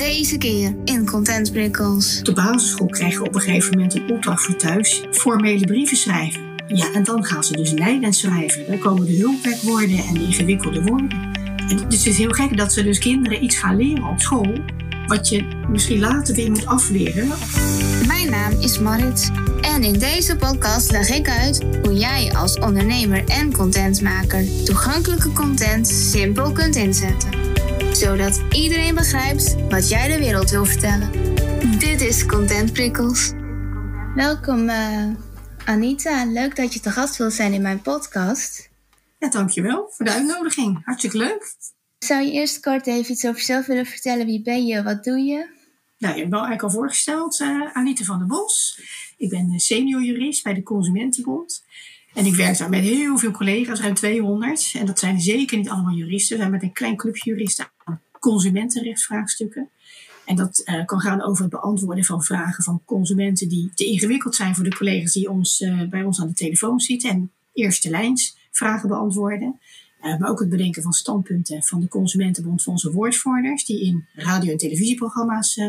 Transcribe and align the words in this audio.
Deze 0.00 0.38
keer 0.38 0.74
in 0.84 1.06
Content 1.06 1.52
Prikkels. 1.52 2.22
De 2.22 2.32
basisschool 2.32 2.86
krijgen 2.86 3.26
op 3.26 3.34
een 3.34 3.40
gegeven 3.40 3.70
moment 3.70 3.94
een 3.94 4.10
opdracht 4.10 4.44
voor 4.44 4.56
thuis. 4.56 5.02
Formele 5.10 5.66
brieven 5.66 5.96
schrijven. 5.96 6.42
Ja, 6.66 6.92
en 6.92 7.04
dan 7.04 7.24
gaan 7.24 7.44
ze 7.44 7.56
dus 7.56 7.70
leidend 7.70 8.16
schrijven. 8.16 8.66
Dan 8.66 8.78
komen 8.78 9.06
de 9.06 9.16
hulpwerkwoorden 9.16 9.98
en 9.98 10.14
de 10.14 10.20
ingewikkelde 10.20 10.82
woorden. 10.82 11.10
En 11.68 11.76
dus 11.88 11.98
het 11.98 12.06
is 12.06 12.18
heel 12.18 12.30
gek 12.30 12.56
dat 12.56 12.72
ze 12.72 12.82
dus 12.82 12.98
kinderen 12.98 13.44
iets 13.44 13.58
gaan 13.58 13.76
leren 13.76 14.04
op 14.04 14.20
school. 14.20 14.58
Wat 15.06 15.28
je 15.28 15.44
misschien 15.68 15.98
later 15.98 16.34
weer 16.34 16.50
moet 16.50 16.66
afleren. 16.66 17.28
Mijn 18.06 18.30
naam 18.30 18.52
is 18.60 18.78
Marit. 18.78 19.30
En 19.60 19.82
in 19.82 19.98
deze 19.98 20.36
podcast 20.36 20.90
leg 20.90 21.08
ik 21.08 21.28
uit 21.28 21.64
hoe 21.82 21.94
jij 21.94 22.32
als 22.36 22.58
ondernemer 22.58 23.24
en 23.28 23.52
contentmaker 23.52 24.44
toegankelijke 24.64 25.32
content 25.32 25.88
simpel 25.88 26.52
kunt 26.52 26.76
inzetten. 26.76 27.39
Zodat 28.00 28.42
iedereen 28.50 28.94
begrijpt 28.94 29.68
wat 29.68 29.88
jij 29.88 30.08
de 30.08 30.18
wereld 30.18 30.50
wil 30.50 30.64
vertellen. 30.64 31.12
Dit 31.78 32.00
is 32.00 32.26
Content 32.26 32.72
Prikkels. 32.72 33.32
Welkom 34.14 34.68
eh, 34.68 35.08
Anita, 35.64 36.24
leuk 36.24 36.56
dat 36.56 36.74
je 36.74 36.80
te 36.80 36.90
gast 36.90 37.16
wilt 37.16 37.32
zijn 37.32 37.52
in 37.52 37.62
mijn 37.62 37.82
podcast. 37.82 38.70
Ja, 39.18 39.28
dankjewel 39.28 39.88
voor 39.90 40.04
de 40.04 40.12
uitnodiging. 40.12 40.80
Hartstikke 40.84 41.16
leuk. 41.16 41.54
Zou 41.98 42.22
je 42.22 42.32
eerst 42.32 42.60
kort 42.60 42.86
even 42.86 43.12
iets 43.12 43.24
over 43.24 43.38
jezelf 43.38 43.66
willen 43.66 43.86
vertellen? 43.86 44.26
Wie 44.26 44.42
ben 44.42 44.66
je? 44.66 44.82
Wat 44.82 45.04
doe 45.04 45.18
je? 45.18 45.48
Nou, 45.98 46.14
je 46.14 46.20
hebt 46.20 46.30
wel 46.30 46.44
eigenlijk 46.44 46.62
al 46.62 46.70
voorgesteld, 46.70 47.40
uh, 47.40 47.76
Anita 47.76 48.04
van 48.04 48.18
der 48.18 48.26
Bos. 48.26 48.80
Ik 49.16 49.30
ben 49.30 49.58
senior 49.58 50.02
jurist 50.02 50.42
bij 50.42 50.54
de 50.54 50.62
Consumentenbond. 50.62 51.64
En 52.20 52.26
ik 52.26 52.34
werk 52.34 52.58
daar 52.58 52.68
met 52.68 52.80
heel 52.80 53.18
veel 53.18 53.30
collega's, 53.30 53.80
ruim 53.80 53.94
200. 53.94 54.72
En 54.78 54.86
dat 54.86 54.98
zijn 54.98 55.20
zeker 55.20 55.58
niet 55.58 55.68
allemaal 55.68 55.94
juristen. 55.94 56.36
We 56.36 56.42
zijn 56.42 56.52
met 56.52 56.62
een 56.62 56.72
klein 56.72 56.96
clubje 56.96 57.30
juristen 57.30 57.66
aan 57.84 58.00
consumentenrechtsvraagstukken. 58.18 59.68
En 60.24 60.36
dat 60.36 60.62
uh, 60.64 60.84
kan 60.84 61.00
gaan 61.00 61.22
over 61.22 61.42
het 61.42 61.52
beantwoorden 61.52 62.04
van 62.04 62.22
vragen 62.22 62.64
van 62.64 62.82
consumenten 62.84 63.48
die 63.48 63.70
te 63.74 63.84
ingewikkeld 63.84 64.34
zijn 64.34 64.54
voor 64.54 64.64
de 64.64 64.76
collega's 64.76 65.12
die 65.12 65.30
ons, 65.30 65.60
uh, 65.60 65.88
bij 65.88 66.02
ons 66.02 66.20
aan 66.20 66.26
de 66.26 66.34
telefoon 66.34 66.80
zitten. 66.80 67.10
En 67.10 67.32
eerste 67.52 67.90
lijns 67.90 68.36
vragen 68.50 68.88
beantwoorden. 68.88 69.60
Uh, 70.02 70.18
maar 70.18 70.30
ook 70.30 70.40
het 70.40 70.48
bedenken 70.48 70.82
van 70.82 70.92
standpunten 70.92 71.62
van 71.62 71.80
de 71.80 71.88
Consumentenbond 71.88 72.62
van 72.62 72.72
onze 72.72 72.92
woordvoerders, 72.92 73.64
die 73.64 73.84
in 73.84 74.06
radio- 74.14 74.52
en 74.52 74.56
televisieprogramma's 74.56 75.60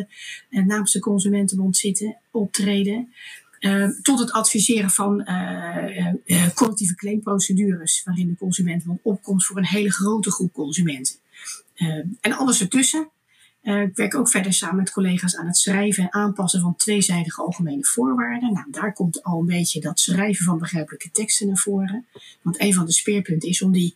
namens 0.50 0.92
de 0.92 1.00
Consumentenbond 1.00 1.78
zitten, 1.78 2.18
optreden. 2.32 3.14
Uh, 3.62 3.90
tot 4.02 4.20
het 4.20 4.32
adviseren 4.32 4.90
van 4.90 5.22
uh, 5.30 6.16
uh, 6.26 6.50
collectieve 6.54 6.96
claimprocedures, 6.96 8.02
waarin 8.04 8.28
de 8.28 8.36
consumentenbond 8.36 9.00
opkomt 9.04 9.46
voor 9.46 9.58
een 9.58 9.66
hele 9.66 9.92
grote 9.92 10.32
groep 10.32 10.54
consumenten. 10.54 11.16
en 12.22 12.34
alles 12.34 12.62
ertussen. 12.62 13.10
ik 13.62 13.96
werk 13.96 14.16
ook 14.16 14.30
verder 14.30 14.54
samen 14.54 14.76
met 14.76 14.92
collega's 14.92 15.36
aan 15.36 15.46
het 15.46 15.58
schrijven 15.58 16.04
en 16.04 16.14
aanpassen 16.14 16.62
van 16.62 16.76
tweezijdige 16.76 17.42
algemene 17.42 17.86
voorwaarden. 17.86 18.54
Nou, 18.54 18.66
daar 18.72 18.94
komt 18.94 19.24
al 19.24 19.40
een 19.40 19.46
beetje 19.46 19.80
dat 19.80 20.00
schrijven 20.00 20.46
van 20.46 20.58
begrijpelijke 20.58 21.12
teksten 21.12 21.48
naar 21.48 21.58
voren. 21.58 22.06
Want 22.42 22.62
een 22.62 22.74
van 22.74 22.86
de 22.86 22.92
speerpunten 22.92 23.50
is 23.50 23.62
om 23.62 23.72
die 23.72 23.96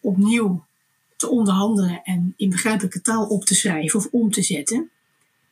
opnieuw 0.00 0.64
te 1.16 1.28
onderhandelen 1.28 2.02
en 2.02 2.34
in 2.36 2.50
begrijpelijke 2.50 3.00
taal 3.00 3.26
op 3.26 3.44
te 3.44 3.54
schrijven 3.54 3.98
of 3.98 4.08
om 4.10 4.30
te 4.30 4.42
zetten. 4.42 4.90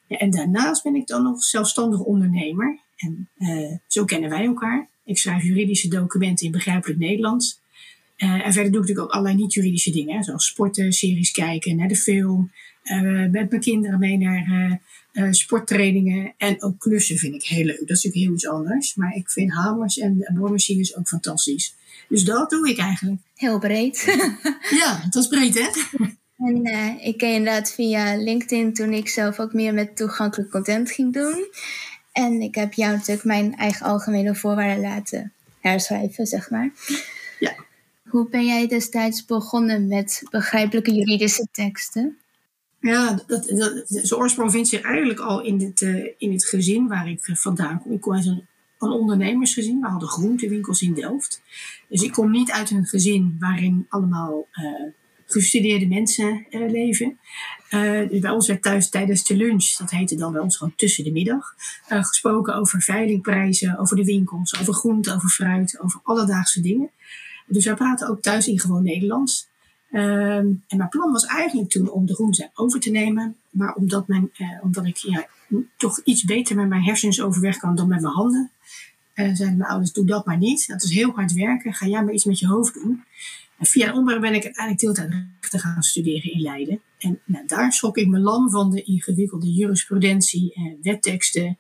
Ja, 0.06 0.16
en 0.16 0.30
daarnaast 0.30 0.82
ben 0.82 0.94
ik 0.94 1.06
dan 1.06 1.22
nog 1.22 1.42
zelfstandig 1.42 2.00
ondernemer. 2.00 2.78
En 3.02 3.28
uh, 3.38 3.76
zo 3.86 4.04
kennen 4.04 4.30
wij 4.30 4.44
elkaar. 4.44 4.88
Ik 5.04 5.18
schrijf 5.18 5.42
juridische 5.42 5.88
documenten 5.88 6.46
in 6.46 6.52
begrijpelijk 6.52 6.98
Nederlands. 6.98 7.60
Uh, 8.16 8.46
en 8.46 8.52
verder 8.52 8.72
doe 8.72 8.80
ik 8.80 8.88
natuurlijk 8.88 9.06
ook 9.06 9.10
allerlei 9.10 9.36
niet-juridische 9.36 9.90
dingen, 9.90 10.16
hè, 10.16 10.22
zoals 10.22 10.46
sporten, 10.46 10.92
series 10.92 11.30
kijken, 11.30 11.76
naar 11.76 11.88
de 11.88 11.96
film. 11.96 12.52
Uh, 12.84 13.00
met 13.30 13.50
mijn 13.50 13.60
kinderen 13.60 13.98
mee 13.98 14.18
naar 14.18 14.80
sporttrainingen. 15.30 16.34
En 16.36 16.62
ook 16.62 16.78
klussen 16.78 17.16
vind 17.16 17.34
ik 17.34 17.42
heel 17.42 17.64
leuk. 17.64 17.78
Dat 17.78 17.96
is 17.96 18.02
natuurlijk 18.04 18.24
heel 18.24 18.32
iets 18.34 18.48
anders. 18.48 18.94
Maar 18.94 19.14
ik 19.14 19.30
vind 19.30 19.52
hamers 19.52 19.98
en 19.98 20.30
boormachines 20.34 20.96
ook 20.96 21.08
fantastisch. 21.08 21.74
Dus 22.08 22.24
dat 22.24 22.50
doe 22.50 22.68
ik 22.68 22.78
eigenlijk. 22.78 23.20
Heel 23.34 23.58
breed. 23.58 24.04
ja, 24.80 25.02
dat 25.10 25.22
is 25.22 25.28
breed, 25.28 25.54
hè? 25.54 25.68
En 26.36 26.68
uh, 26.68 27.06
ik 27.06 27.18
ken 27.18 27.34
inderdaad 27.34 27.72
via 27.72 28.16
LinkedIn 28.16 28.72
toen 28.74 28.92
ik 28.92 29.08
zelf 29.08 29.38
ook 29.38 29.52
meer 29.52 29.74
met 29.74 29.96
toegankelijk 29.96 30.50
content 30.50 30.90
ging 30.90 31.12
doen. 31.12 31.46
En 32.12 32.40
ik 32.40 32.54
heb 32.54 32.72
jou 32.72 32.92
natuurlijk 32.92 33.24
mijn 33.24 33.56
eigen 33.56 33.86
algemene 33.86 34.34
voorwaarden 34.34 34.80
laten 34.80 35.32
herschrijven, 35.60 36.26
zeg 36.26 36.50
maar. 36.50 36.72
Ja. 37.38 37.54
Hoe 38.08 38.28
ben 38.28 38.46
jij 38.46 38.68
destijds 38.68 39.24
begonnen 39.24 39.86
met 39.86 40.22
begrijpelijke 40.30 40.94
juridische 40.94 41.46
teksten? 41.52 42.18
Ja, 42.80 43.22
dat, 43.26 43.44
dat, 43.48 43.82
zijn 43.86 44.20
oorsprong 44.20 44.50
vindt 44.50 44.68
zich 44.68 44.80
eigenlijk 44.80 45.20
al 45.20 45.42
in 45.42 45.60
het, 45.60 45.80
uh, 45.80 46.06
in 46.18 46.32
het 46.32 46.44
gezin 46.44 46.88
waar 46.88 47.08
ik 47.08 47.18
vandaan 47.22 47.82
kom. 47.82 47.92
Ik 47.92 48.00
kom 48.00 48.14
uit 48.14 48.26
een, 48.26 48.46
een 48.78 48.90
ondernemersgezin. 48.90 49.80
We 49.80 49.86
hadden 49.86 50.08
groentewinkels 50.08 50.82
in 50.82 50.94
Delft. 50.94 51.42
Dus 51.88 52.02
ik 52.02 52.12
kom 52.12 52.30
niet 52.30 52.50
uit 52.50 52.70
een 52.70 52.86
gezin 52.86 53.36
waarin 53.38 53.86
allemaal 53.88 54.48
uh, 54.52 54.92
gestudeerde 55.32 55.86
mensen 55.86 56.46
uh, 56.50 56.70
leven. 56.70 57.18
Dus 58.08 58.20
bij 58.20 58.30
ons 58.30 58.46
werd 58.46 58.62
thuis 58.62 58.88
tijdens 58.88 59.24
de 59.24 59.36
lunch, 59.36 59.76
dat 59.76 59.90
heette 59.90 60.16
dan 60.16 60.32
bij 60.32 60.40
ons 60.40 60.56
gewoon 60.56 60.74
tussen 60.76 61.04
de 61.04 61.12
middag, 61.12 61.54
uh, 61.88 62.04
gesproken 62.04 62.54
over 62.54 62.82
veilingprijzen, 62.82 63.78
over 63.78 63.96
de 63.96 64.04
winkels, 64.04 64.60
over 64.60 64.74
groente, 64.74 65.14
over 65.14 65.28
fruit, 65.28 65.80
over 65.80 66.00
alledaagse 66.02 66.60
dingen. 66.60 66.90
Dus 67.46 67.64
wij 67.64 67.74
praten 67.74 68.08
ook 68.08 68.22
thuis 68.22 68.48
in 68.48 68.60
gewoon 68.60 68.82
Nederlands. 68.82 69.48
en 69.90 70.62
mijn 70.68 70.88
plan 70.88 71.12
was 71.12 71.24
eigenlijk 71.24 71.70
toen 71.70 71.90
om 71.90 72.06
de 72.06 72.14
groente 72.14 72.50
over 72.54 72.80
te 72.80 72.90
nemen. 72.90 73.36
Maar 73.50 73.74
omdat, 73.74 74.08
mijn, 74.08 74.30
omdat 74.62 74.86
ik 74.86 74.96
ja, 74.96 75.26
toch 75.76 76.00
iets 76.04 76.24
beter 76.24 76.56
met 76.56 76.68
mijn 76.68 76.82
hersens 76.82 77.20
overweg 77.20 77.56
kan 77.56 77.74
dan 77.74 77.88
met 77.88 78.00
mijn 78.00 78.14
handen, 78.14 78.50
zeiden 79.14 79.56
mijn 79.56 79.70
ouders, 79.70 79.92
doe 79.92 80.06
dat 80.06 80.26
maar 80.26 80.38
niet. 80.38 80.66
Dat 80.68 80.82
is 80.82 80.90
heel 80.90 81.10
hard 81.10 81.32
werken, 81.32 81.72
ga 81.72 81.86
jij 81.86 82.04
maar 82.04 82.14
iets 82.14 82.24
met 82.24 82.38
je 82.38 82.46
hoofd 82.46 82.74
doen. 82.74 83.04
En 83.62 83.68
via 83.68 83.92
omweg 83.92 84.20
ben 84.20 84.34
ik 84.34 84.44
uiteindelijk 84.44 84.84
deeltijd 84.84 85.24
rechten 85.40 85.58
gaan 85.58 85.82
studeren 85.82 86.32
in 86.32 86.40
Leiden. 86.40 86.80
En 86.98 87.20
nou, 87.24 87.46
daar 87.46 87.72
schrok 87.72 87.96
ik 87.96 88.06
me 88.06 88.18
lam 88.18 88.50
van 88.50 88.70
de 88.70 88.82
ingewikkelde 88.82 89.52
jurisprudentie, 89.52 90.52
en 90.54 90.78
wetteksten 90.82 91.58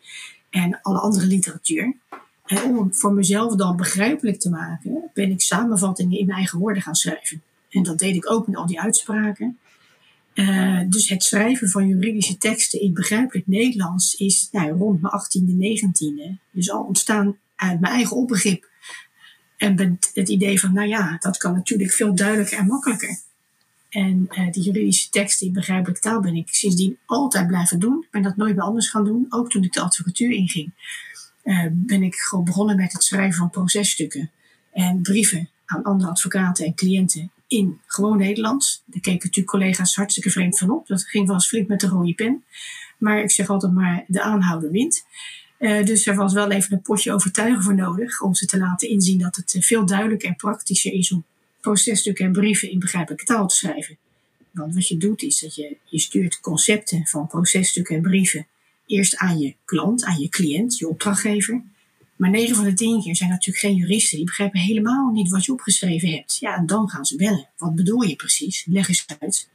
en 0.50 0.78
alle 0.80 0.98
andere 0.98 1.26
literatuur. 1.26 1.96
En 2.44 2.62
om 2.64 2.94
voor 2.94 3.12
mezelf 3.12 3.54
dan 3.54 3.76
begrijpelijk 3.76 4.40
te 4.40 4.50
maken, 4.50 5.10
ben 5.14 5.30
ik 5.30 5.40
samenvattingen 5.40 6.18
in 6.18 6.26
mijn 6.26 6.38
eigen 6.38 6.58
woorden 6.58 6.82
gaan 6.82 6.94
schrijven. 6.94 7.42
En 7.70 7.82
dat 7.82 7.98
deed 7.98 8.14
ik 8.14 8.30
ook 8.30 8.46
met 8.46 8.56
al 8.56 8.66
die 8.66 8.80
uitspraken. 8.80 9.58
Uh, 10.34 10.80
dus 10.88 11.08
het 11.08 11.22
schrijven 11.22 11.68
van 11.68 11.88
juridische 11.88 12.38
teksten 12.38 12.80
in 12.80 12.94
begrijpelijk 12.94 13.46
Nederlands 13.46 14.14
is 14.14 14.48
nou, 14.52 14.70
rond 14.70 15.00
mijn 15.00 15.14
18e, 15.14 15.82
19e. 15.82 16.40
Dus 16.50 16.70
al 16.70 16.82
ontstaan 16.82 17.36
uit 17.56 17.80
mijn 17.80 17.92
eigen 17.92 18.16
opbegrip 18.16 18.70
en 19.62 19.98
het 20.14 20.28
idee 20.28 20.60
van, 20.60 20.72
nou 20.72 20.88
ja, 20.88 21.16
dat 21.18 21.36
kan 21.36 21.52
natuurlijk 21.52 21.92
veel 21.92 22.14
duidelijker 22.14 22.58
en 22.58 22.66
makkelijker. 22.66 23.18
En 23.88 24.28
uh, 24.30 24.50
die 24.50 24.62
juridische 24.62 25.10
teksten 25.10 25.46
in 25.46 25.52
begrijpelijke 25.52 26.00
taal 26.00 26.20
ben 26.20 26.34
ik 26.34 26.48
sindsdien 26.54 26.98
altijd 27.06 27.46
blijven 27.46 27.78
doen. 27.78 28.02
Ik 28.02 28.10
ben 28.10 28.22
dat 28.22 28.36
nooit 28.36 28.54
meer 28.54 28.64
anders 28.64 28.88
gaan 28.88 29.04
doen. 29.04 29.26
Ook 29.28 29.50
toen 29.50 29.64
ik 29.64 29.72
de 29.72 29.80
advocatuur 29.80 30.30
inging, 30.30 30.72
uh, 31.44 31.66
ben 31.70 32.02
ik 32.02 32.14
gewoon 32.14 32.44
begonnen 32.44 32.76
met 32.76 32.92
het 32.92 33.02
schrijven 33.02 33.38
van 33.38 33.50
processtukken 33.50 34.30
en 34.72 35.02
brieven 35.02 35.48
aan 35.64 35.82
andere 35.82 36.10
advocaten 36.10 36.66
en 36.66 36.74
cliënten 36.74 37.30
in 37.46 37.80
gewoon 37.86 38.18
Nederlands. 38.18 38.82
Daar 38.86 39.00
keken 39.00 39.26
natuurlijk 39.26 39.46
collega's 39.46 39.94
hartstikke 39.94 40.30
vreemd 40.30 40.58
van 40.58 40.70
op. 40.70 40.86
Dat 40.86 41.04
ging 41.04 41.26
wel 41.26 41.34
eens 41.34 41.48
flink 41.48 41.68
met 41.68 41.80
de 41.80 41.86
rode 41.86 42.14
pen. 42.14 42.44
Maar 42.98 43.22
ik 43.22 43.30
zeg 43.30 43.48
altijd 43.48 43.72
maar, 43.72 44.04
de 44.06 44.22
aanhouder 44.22 44.70
wint. 44.70 45.04
Uh, 45.62 45.84
dus 45.84 46.06
er 46.06 46.14
was 46.14 46.32
wel 46.32 46.50
even 46.50 46.72
een 46.72 46.82
potje 46.82 47.12
overtuigen 47.12 47.62
voor 47.62 47.74
nodig 47.74 48.20
om 48.20 48.34
ze 48.34 48.46
te 48.46 48.58
laten 48.58 48.88
inzien 48.88 49.18
dat 49.18 49.36
het 49.36 49.56
veel 49.60 49.86
duidelijker 49.86 50.28
en 50.28 50.36
praktischer 50.36 50.92
is 50.92 51.12
om 51.12 51.24
processtukken 51.60 52.24
en 52.24 52.32
brieven 52.32 52.70
in 52.70 52.78
begrijpelijke 52.78 53.24
taal 53.24 53.46
te 53.46 53.54
schrijven. 53.54 53.96
Want 54.50 54.74
wat 54.74 54.88
je 54.88 54.96
doet 54.96 55.22
is 55.22 55.40
dat 55.40 55.54
je, 55.54 55.76
je 55.84 55.98
stuurt 55.98 56.40
concepten 56.40 57.06
van 57.06 57.26
processtukken 57.26 57.96
en 57.96 58.02
brieven 58.02 58.46
eerst 58.86 59.16
aan 59.16 59.38
je 59.38 59.54
klant, 59.64 60.04
aan 60.04 60.20
je 60.20 60.28
cliënt, 60.28 60.78
je 60.78 60.88
opdrachtgever. 60.88 61.62
Maar 62.16 62.30
9 62.30 62.56
van 62.56 62.64
de 62.64 62.74
10 62.74 63.02
keer 63.02 63.16
zijn 63.16 63.30
natuurlijk 63.30 63.58
geen 63.58 63.76
juristen. 63.76 64.16
Die 64.16 64.26
begrijpen 64.26 64.60
helemaal 64.60 65.10
niet 65.10 65.30
wat 65.30 65.44
je 65.44 65.52
opgeschreven 65.52 66.08
hebt. 66.08 66.36
Ja, 66.40 66.56
en 66.56 66.66
dan 66.66 66.88
gaan 66.88 67.04
ze 67.04 67.16
bellen. 67.16 67.48
Wat 67.56 67.74
bedoel 67.74 68.02
je 68.02 68.16
precies? 68.16 68.64
Leg 68.68 68.88
eens 68.88 69.04
uit. 69.18 69.48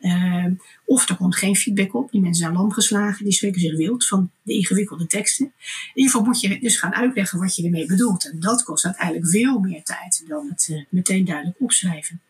Uh, 0.00 0.46
of 0.84 1.08
er 1.08 1.16
komt 1.16 1.36
geen 1.36 1.56
feedback 1.56 1.94
op. 1.94 2.10
Die 2.10 2.20
mensen 2.20 2.42
zijn 2.44 2.56
lam 2.56 2.72
geslagen. 2.72 3.24
Die 3.24 3.32
schrikken 3.32 3.60
zich 3.60 3.76
wild 3.76 4.06
van 4.06 4.30
de 4.42 4.52
ingewikkelde 4.52 5.06
teksten. 5.06 5.44
In 5.44 5.52
ieder 5.94 6.10
geval 6.10 6.26
moet 6.26 6.40
je 6.40 6.60
dus 6.60 6.78
gaan 6.78 6.94
uitleggen 6.94 7.38
wat 7.38 7.56
je 7.56 7.64
ermee 7.64 7.86
bedoelt. 7.86 8.30
En 8.30 8.40
dat 8.40 8.62
kost 8.62 8.84
uiteindelijk 8.84 9.28
veel 9.28 9.58
meer 9.58 9.82
tijd 9.82 10.24
dan 10.26 10.48
het 10.48 10.68
uh, 10.70 10.84
meteen 10.88 11.24
duidelijk 11.24 11.60
opschrijven. 11.60 12.20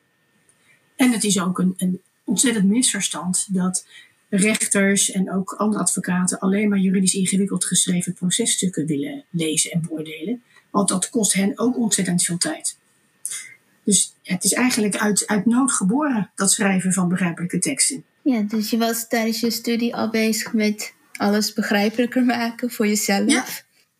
En 0.97 1.13
het 1.13 1.25
is 1.25 1.41
ook 1.41 1.59
een, 1.59 1.75
een 1.77 2.01
ontzettend 2.25 2.65
misverstand 2.65 3.47
dat 3.55 3.87
rechters 4.29 5.11
en 5.11 5.33
ook 5.33 5.53
andere 5.53 5.83
advocaten 5.83 6.39
alleen 6.39 6.69
maar 6.69 6.79
juridisch 6.79 7.15
ingewikkeld 7.15 7.65
geschreven 7.65 8.13
processtukken 8.13 8.87
willen 8.87 9.25
lezen 9.31 9.71
en 9.71 9.81
beoordelen. 9.81 10.43
Want 10.71 10.89
dat 10.89 11.11
kost 11.11 11.33
hen 11.33 11.59
ook 11.59 11.77
ontzettend 11.77 12.23
veel 12.23 12.39
tijd. 12.39 12.77
Dus 13.89 14.15
het 14.23 14.45
is 14.45 14.53
eigenlijk 14.53 14.97
uit, 14.97 15.27
uit 15.27 15.47
nood 15.47 15.73
geboren, 15.73 16.31
dat 16.35 16.53
schrijven 16.53 16.93
van 16.93 17.09
begrijpelijke 17.09 17.59
teksten. 17.59 18.05
Ja, 18.23 18.41
dus 18.41 18.71
je 18.71 18.79
was 18.79 19.09
tijdens 19.09 19.41
je 19.41 19.51
studie 19.51 19.95
al 19.97 20.11
bezig 20.11 20.53
met 20.53 20.95
alles 21.13 21.53
begrijpelijker 21.53 22.25
maken 22.25 22.71
voor 22.71 22.87
jezelf. 22.87 23.31
Ja, 23.31 23.45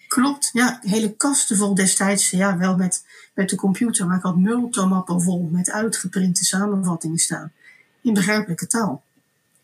klopt. 0.09 0.51
Ja, 0.53 0.79
hele 0.83 1.17
kasten 1.17 1.57
vol 1.57 1.75
destijds. 1.75 2.31
Ja, 2.31 2.57
wel 2.59 2.77
met, 2.77 3.05
met 3.35 3.49
de 3.49 3.57
computer, 3.57 4.07
maar 4.07 4.17
ik 4.17 4.23
had 4.23 4.37
multomappen 4.37 5.23
vol 5.23 5.49
met 5.53 5.71
uitgeprinte 5.71 6.45
samenvattingen 6.45 7.19
staan. 7.19 7.53
In 8.03 8.15
begrijpelijke 8.15 8.67
taal. 8.67 9.03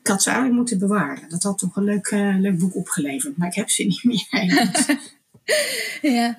Ik 0.01 0.07
had 0.07 0.23
ze 0.23 0.29
eigenlijk 0.29 0.59
moeten 0.59 0.79
bewaren. 0.79 1.29
Dat 1.29 1.43
had 1.43 1.59
toch 1.59 1.77
een 1.77 1.85
leuk, 1.85 2.11
uh, 2.11 2.39
leuk 2.39 2.59
boek 2.59 2.75
opgeleverd, 2.75 3.37
maar 3.37 3.49
ik 3.49 3.55
heb 3.55 3.71
ze 3.71 3.83
niet 3.83 4.05
meer. 4.05 4.27
ja, 6.17 6.39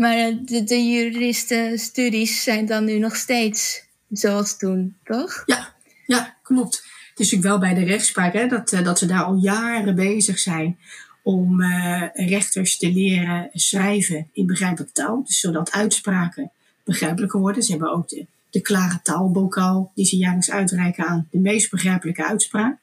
maar 0.00 0.16
eh, 0.16 0.36
de, 0.44 0.64
de 0.64 0.84
juristenstudies 0.84 2.42
zijn 2.42 2.66
dan 2.66 2.84
nu 2.84 2.98
nog 2.98 3.16
steeds 3.16 3.82
zoals 4.10 4.56
toen, 4.56 4.96
toch? 5.04 5.42
Ja, 5.46 5.74
ja 6.06 6.36
klopt. 6.42 6.74
Het 7.10 7.28
is 7.28 7.32
natuurlijk 7.32 7.42
wel 7.42 7.58
bij 7.58 7.74
de 7.74 7.90
rechtspraak 7.90 8.32
hè, 8.32 8.46
dat, 8.46 8.72
eh, 8.72 8.84
dat 8.84 8.98
ze 8.98 9.06
daar 9.06 9.22
al 9.22 9.36
jaren 9.36 9.94
bezig 9.94 10.38
zijn 10.38 10.78
om 11.22 11.60
uh, 11.60 12.02
rechters 12.12 12.76
te 12.76 12.92
leren 12.92 13.50
schrijven 13.52 14.28
in 14.32 14.46
begrijpelijke 14.46 14.92
taal. 14.92 15.24
Dus 15.24 15.40
zodat 15.40 15.72
uitspraken 15.72 16.50
begrijpelijker 16.84 17.40
worden. 17.40 17.62
Ze 17.62 17.70
hebben 17.70 17.92
ook 17.92 18.08
de, 18.08 18.26
de 18.50 18.60
klare 18.60 19.00
taalbokaal 19.02 19.92
die 19.94 20.06
ze 20.06 20.16
jaarlijks 20.16 20.50
uitreiken 20.50 21.06
aan 21.06 21.28
de 21.30 21.38
meest 21.38 21.70
begrijpelijke 21.70 22.26
uitspraak. 22.26 22.78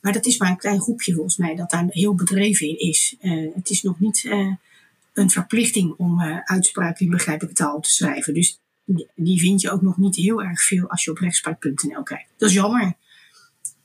Maar 0.00 0.12
dat 0.12 0.26
is 0.26 0.38
maar 0.38 0.50
een 0.50 0.56
klein 0.56 0.80
groepje 0.80 1.14
volgens 1.14 1.36
mij 1.36 1.54
dat 1.54 1.70
daar 1.70 1.86
heel 1.88 2.14
bedreven 2.14 2.68
in 2.68 2.78
is. 2.78 3.16
Het 3.54 3.70
is 3.70 3.82
nog 3.82 4.00
niet 4.00 4.28
een 5.12 5.30
verplichting 5.30 5.94
om 5.96 6.20
uitspraken 6.44 7.04
in 7.04 7.10
begrijpelijke 7.10 7.56
taal 7.56 7.80
te 7.80 7.90
schrijven. 7.90 8.34
Dus 8.34 8.60
die 9.14 9.40
vind 9.40 9.60
je 9.60 9.70
ook 9.70 9.82
nog 9.82 9.96
niet 9.96 10.16
heel 10.16 10.42
erg 10.42 10.62
veel 10.62 10.90
als 10.90 11.04
je 11.04 11.10
op 11.10 11.18
rechtspraak.nl 11.18 12.02
kijkt. 12.02 12.30
Dat 12.36 12.48
is 12.48 12.54
jammer. 12.54 12.94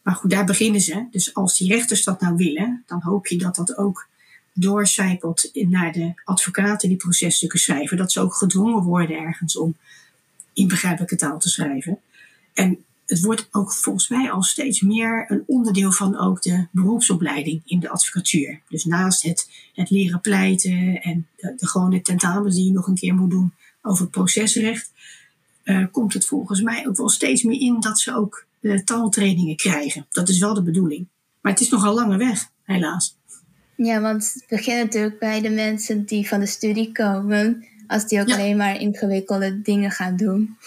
Maar 0.04 0.16
goed, 0.16 0.30
daar 0.30 0.46
beginnen 0.46 0.82
ze. 0.82 1.08
Dus 1.12 1.34
als 1.34 1.58
die 1.58 1.68
rechters 1.68 2.04
dat 2.04 2.22
nou 2.22 2.36
willen, 2.36 2.84
dan 2.86 3.02
hoop 3.02 3.28
je 3.28 3.38
dat 3.38 3.56
dat 3.56 3.78
ook 3.78 4.08
doorcijpelt 4.54 5.50
naar 5.54 5.92
de 5.92 6.14
advocaten 6.24 6.90
die 6.90 6.98
processtukken 6.98 7.60
schrijven. 7.60 7.98
Dat 7.98 8.12
ze 8.12 8.20
ook 8.20 8.34
gedwongen 8.34 8.84
worden 8.84 9.18
ergens 9.18 9.58
om 9.58 9.78
in 10.54 10.68
begrijpelijke 10.68 11.16
taal 11.16 11.40
te 11.40 11.50
schrijven. 11.50 12.00
En 12.54 12.86
het 13.06 13.22
wordt 13.22 13.48
ook 13.52 13.74
volgens 13.74 14.10
mij 14.10 14.32
al 14.32 14.44
steeds 14.44 14.82
meer 14.82 15.26
een 15.28 15.44
onderdeel 15.48 15.92
van 15.92 16.18
ook 16.18 16.42
de 16.42 16.68
beroepsopleiding 16.72 17.62
in 17.66 17.80
de 17.80 17.90
advocatuur. 17.90 18.62
Dus 18.70 18.86
naast 18.86 19.24
het, 19.24 19.50
het 19.74 19.90
leren 19.90 20.22
pleiten 20.22 21.02
en 21.02 21.28
de, 21.36 21.54
de 21.58 21.68
gewone 21.68 22.02
tentamens 22.02 22.56
die 22.56 22.66
je 22.66 22.72
nog 22.72 22.88
een 22.88 22.96
keer 22.96 23.16
moet 23.16 23.30
doen 23.30 23.54
over 23.82 24.08
procesrecht, 24.08 24.92
uh, 25.64 25.86
komt 25.92 26.14
het 26.14 26.26
volgens 26.26 26.62
mij 26.62 26.88
ook 26.88 26.98
wel 26.98 27.10
steeds 27.10 27.44
meer 27.44 27.60
in 27.60 27.80
dat 27.80 28.00
ze 28.00 28.16
ook 28.16 28.46
uh, 28.62 28.80
taaltrainingen 28.80 29.56
krijgen. 29.56 30.06
Dat 30.10 30.30
is 30.30 30.40
wel 30.40 30.54
de 30.54 30.64
bedoeling. 30.64 31.08
Maar 31.42 31.52
het 31.52 31.62
is 31.62 31.70
nogal 31.70 31.94
lange 31.94 32.18
weg, 32.18 32.50
helaas. 32.64 33.18
Ja, 33.76 34.02
want 34.02 34.34
het 34.34 34.46
begint 34.48 34.84
natuurlijk 34.84 35.20
bij 35.20 35.42
de 35.42 35.50
mensen 35.50 36.06
die 36.06 36.28
van 36.28 36.40
de 36.40 36.46
studie 36.46 36.92
komen, 36.92 37.66
als 37.88 38.08
die 38.08 38.22
ook 38.22 38.32
alleen 38.32 38.58
maar 38.58 38.80
ingewikkelde 38.80 39.62
dingen 39.62 39.92
gaan 39.92 40.16
doen. 40.16 40.58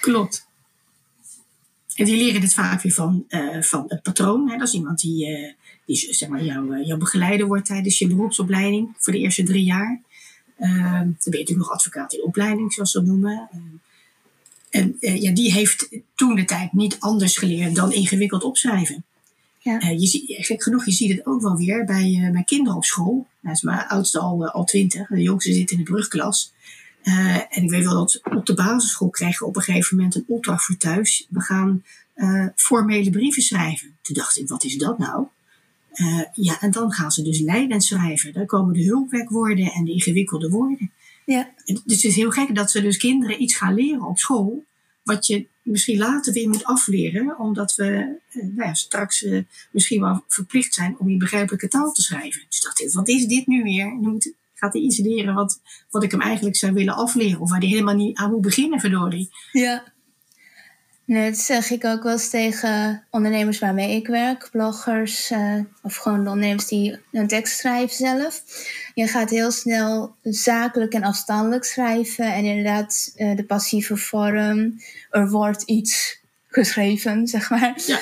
Klopt. 0.00 0.45
En 1.96 2.04
die 2.04 2.16
leren 2.16 2.40
dit 2.40 2.54
vaak 2.54 2.82
weer 2.82 2.92
van, 2.92 3.24
uh, 3.28 3.62
van 3.62 3.84
het 3.88 4.02
patroon. 4.02 4.50
Hè? 4.50 4.56
Dat 4.56 4.68
is 4.68 4.74
iemand 4.74 5.00
die, 5.00 5.28
uh, 5.28 5.52
die 5.86 5.96
zeg 6.14 6.28
maar, 6.28 6.44
jouw, 6.44 6.76
jouw 6.76 6.96
begeleider 6.96 7.46
wordt 7.46 7.66
tijdens 7.66 7.98
je 7.98 8.06
beroepsopleiding 8.06 8.94
voor 8.98 9.12
de 9.12 9.18
eerste 9.18 9.42
drie 9.42 9.64
jaar. 9.64 10.00
Uh, 10.58 10.92
dan 10.92 11.00
ben 11.00 11.14
je 11.14 11.38
natuurlijk 11.38 11.58
nog 11.58 11.70
advocaat 11.70 12.12
in 12.12 12.22
opleiding, 12.22 12.72
zoals 12.72 12.90
ze 12.90 12.98
dat 12.98 13.06
noemen. 13.06 13.48
En 14.70 14.96
uh, 15.00 15.22
ja, 15.22 15.32
die 15.32 15.52
heeft 15.52 15.88
toen 16.14 16.34
de 16.34 16.44
tijd 16.44 16.72
niet 16.72 16.96
anders 17.00 17.36
geleerd 17.36 17.74
dan 17.74 17.92
ingewikkeld 17.92 18.44
opschrijven. 18.44 19.04
Ja. 19.58 19.88
Je 19.88 20.06
ziet, 20.06 20.24
gek 20.26 20.62
genoeg, 20.62 20.84
je 20.84 20.92
ziet 20.92 21.10
het 21.10 21.26
ook 21.26 21.40
wel 21.40 21.56
weer 21.56 21.84
bij 21.84 22.28
mijn 22.32 22.44
kinderen 22.44 22.76
op 22.76 22.84
school. 22.84 23.26
Nou, 23.40 23.54
is 23.54 23.62
mijn 23.62 23.86
oudste 23.86 24.18
al, 24.18 24.46
al 24.46 24.64
twintig, 24.64 25.08
de 25.08 25.22
jongste 25.22 25.52
zit 25.52 25.70
in 25.70 25.76
de 25.76 25.82
brugklas. 25.82 26.52
En 27.48 27.62
ik 27.62 27.70
weet 27.70 27.84
wel 27.84 27.94
dat 27.94 28.20
op 28.24 28.46
de 28.46 28.54
basisschool 28.54 29.10
krijgen 29.10 29.38
we 29.38 29.46
op 29.46 29.56
een 29.56 29.62
gegeven 29.62 29.96
moment 29.96 30.14
een 30.14 30.24
opdracht 30.26 30.64
voor 30.64 30.76
thuis. 30.76 31.26
We 31.30 31.40
gaan 31.40 31.84
formele 32.54 33.10
brieven 33.10 33.42
schrijven. 33.42 33.96
Toen 34.02 34.14
dacht 34.14 34.38
ik, 34.38 34.48
wat 34.48 34.64
is 34.64 34.76
dat 34.76 34.98
nou? 34.98 35.26
ja, 36.32 36.60
en 36.60 36.70
dan 36.70 36.92
gaan 36.92 37.12
ze 37.12 37.22
dus 37.22 37.40
leidend 37.40 37.84
schrijven. 37.84 38.32
Dan 38.32 38.46
komen 38.46 38.74
de 38.74 38.84
hulpwerkwoorden 38.84 39.72
en 39.72 39.84
de 39.84 39.92
ingewikkelde 39.92 40.48
woorden. 40.48 40.90
Ja. 41.24 41.50
Dus 41.64 42.02
het 42.02 42.04
is 42.04 42.16
heel 42.16 42.30
gek 42.30 42.54
dat 42.54 42.70
ze 42.70 42.82
dus 42.82 42.96
kinderen 42.96 43.42
iets 43.42 43.56
gaan 43.56 43.74
leren 43.74 44.06
op 44.06 44.18
school. 44.18 44.64
Wat 45.02 45.26
je 45.26 45.46
misschien 45.62 45.98
later 45.98 46.32
weer 46.32 46.48
moet 46.48 46.64
afleren. 46.64 47.38
Omdat 47.38 47.74
we 47.74 48.18
eh, 48.30 48.42
nou 48.42 48.68
ja, 48.68 48.74
straks 48.74 49.26
misschien 49.70 50.00
wel 50.00 50.24
verplicht 50.28 50.74
zijn 50.74 50.98
om 50.98 51.08
in 51.08 51.18
begrijpelijke 51.18 51.68
taal 51.68 51.92
te 51.92 52.02
schrijven. 52.02 52.44
Dus 52.48 52.60
dacht 52.60 52.80
ik, 52.80 52.92
wat 52.92 53.08
is 53.08 53.26
dit 53.26 53.46
nu 53.46 53.62
weer? 53.62 53.96
Nu 53.96 54.08
moet, 54.08 54.32
gaat 54.56 54.72
hij 54.72 54.82
iets 54.82 54.98
leren 54.98 55.34
wat, 55.34 55.60
wat 55.90 56.02
ik 56.02 56.10
hem 56.10 56.20
eigenlijk 56.20 56.56
zou 56.56 56.72
willen 56.72 56.94
afleren. 56.94 57.40
Of 57.40 57.50
waar 57.50 57.58
hij 57.58 57.68
helemaal 57.68 57.94
niet 57.94 58.16
aan 58.16 58.30
moet 58.30 58.40
beginnen, 58.40 58.80
verdorie. 58.80 59.28
Ja. 59.52 59.94
Nee, 61.06 61.30
dat 61.30 61.38
zeg 61.38 61.70
ik 61.70 61.84
ook 61.84 62.02
wel 62.02 62.12
eens 62.12 62.30
tegen 62.30 63.06
ondernemers 63.10 63.58
waarmee 63.58 63.96
ik 63.96 64.06
werk, 64.06 64.48
bloggers 64.52 65.30
uh, 65.30 65.60
of 65.82 65.96
gewoon 65.96 66.24
de 66.24 66.30
ondernemers 66.30 66.66
die 66.66 66.98
een 67.12 67.28
tekst 67.28 67.58
schrijven 67.58 67.96
zelf. 67.96 68.42
Je 68.94 69.06
gaat 69.06 69.30
heel 69.30 69.50
snel 69.50 70.16
zakelijk 70.22 70.92
en 70.92 71.02
afstandelijk 71.02 71.64
schrijven 71.64 72.34
en 72.34 72.44
inderdaad 72.44 73.12
uh, 73.16 73.36
de 73.36 73.44
passieve 73.44 73.96
vorm. 73.96 74.80
Er 75.10 75.30
wordt 75.30 75.62
iets 75.62 76.20
geschreven, 76.48 77.26
zeg 77.36 77.50
maar. 77.50 77.82
Ja. 77.86 77.98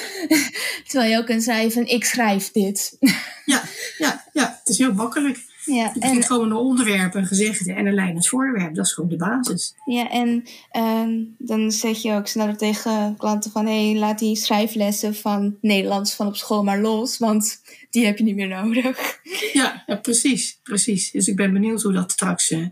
Terwijl 0.86 1.10
je 1.10 1.18
ook 1.18 1.26
kunt 1.26 1.42
schrijven, 1.42 1.86
ik 1.86 2.04
schrijf 2.04 2.50
dit. 2.52 2.96
ja, 3.44 3.62
ja, 3.98 4.24
ja, 4.32 4.56
het 4.58 4.68
is 4.68 4.78
heel 4.78 4.94
makkelijk. 4.94 5.38
Ja, 5.64 5.90
je 5.94 6.00
begint 6.00 6.26
gewoon 6.26 6.50
een 6.50 6.56
onderwerp, 6.56 7.14
een 7.14 7.26
gezegde 7.26 7.72
en 7.72 7.86
een 7.86 7.94
leidend 7.94 8.28
voorwerp. 8.28 8.74
Dat 8.74 8.84
is 8.84 8.92
gewoon 8.92 9.10
de 9.10 9.16
basis. 9.16 9.74
Ja, 9.84 10.10
en 10.10 10.44
um, 10.76 11.34
dan 11.38 11.72
zeg 11.72 12.02
je 12.02 12.12
ook 12.12 12.26
sneller 12.26 12.56
tegen 12.56 13.16
klanten 13.16 13.50
van... 13.50 13.66
hé, 13.66 13.90
hey, 13.90 13.98
laat 13.98 14.18
die 14.18 14.36
schrijflessen 14.36 15.14
van 15.14 15.56
Nederlands 15.60 16.14
van 16.14 16.26
op 16.26 16.36
school 16.36 16.64
maar 16.64 16.80
los... 16.80 17.18
want 17.18 17.62
die 17.90 18.04
heb 18.04 18.18
je 18.18 18.24
niet 18.24 18.36
meer 18.36 18.48
nodig. 18.48 19.20
Ja, 19.52 19.82
ja 19.86 19.96
precies, 19.96 20.58
precies. 20.62 21.10
Dus 21.10 21.28
ik 21.28 21.36
ben 21.36 21.52
benieuwd 21.52 21.82
hoe 21.82 21.92
dat 21.92 22.12
straks... 22.12 22.50
Uh, 22.50 22.66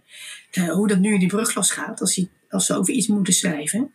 hoe 0.71 0.89
dat 0.89 0.99
nu 0.99 1.13
in 1.13 1.19
die 1.19 1.29
brugklas 1.29 1.71
gaat. 1.71 2.01
Als 2.01 2.15
hij 2.15 2.29
als 2.53 2.67
ze 2.67 2.77
over 2.77 2.95
iets 2.95 3.07
moeten 3.07 3.33
schrijven, 3.33 3.93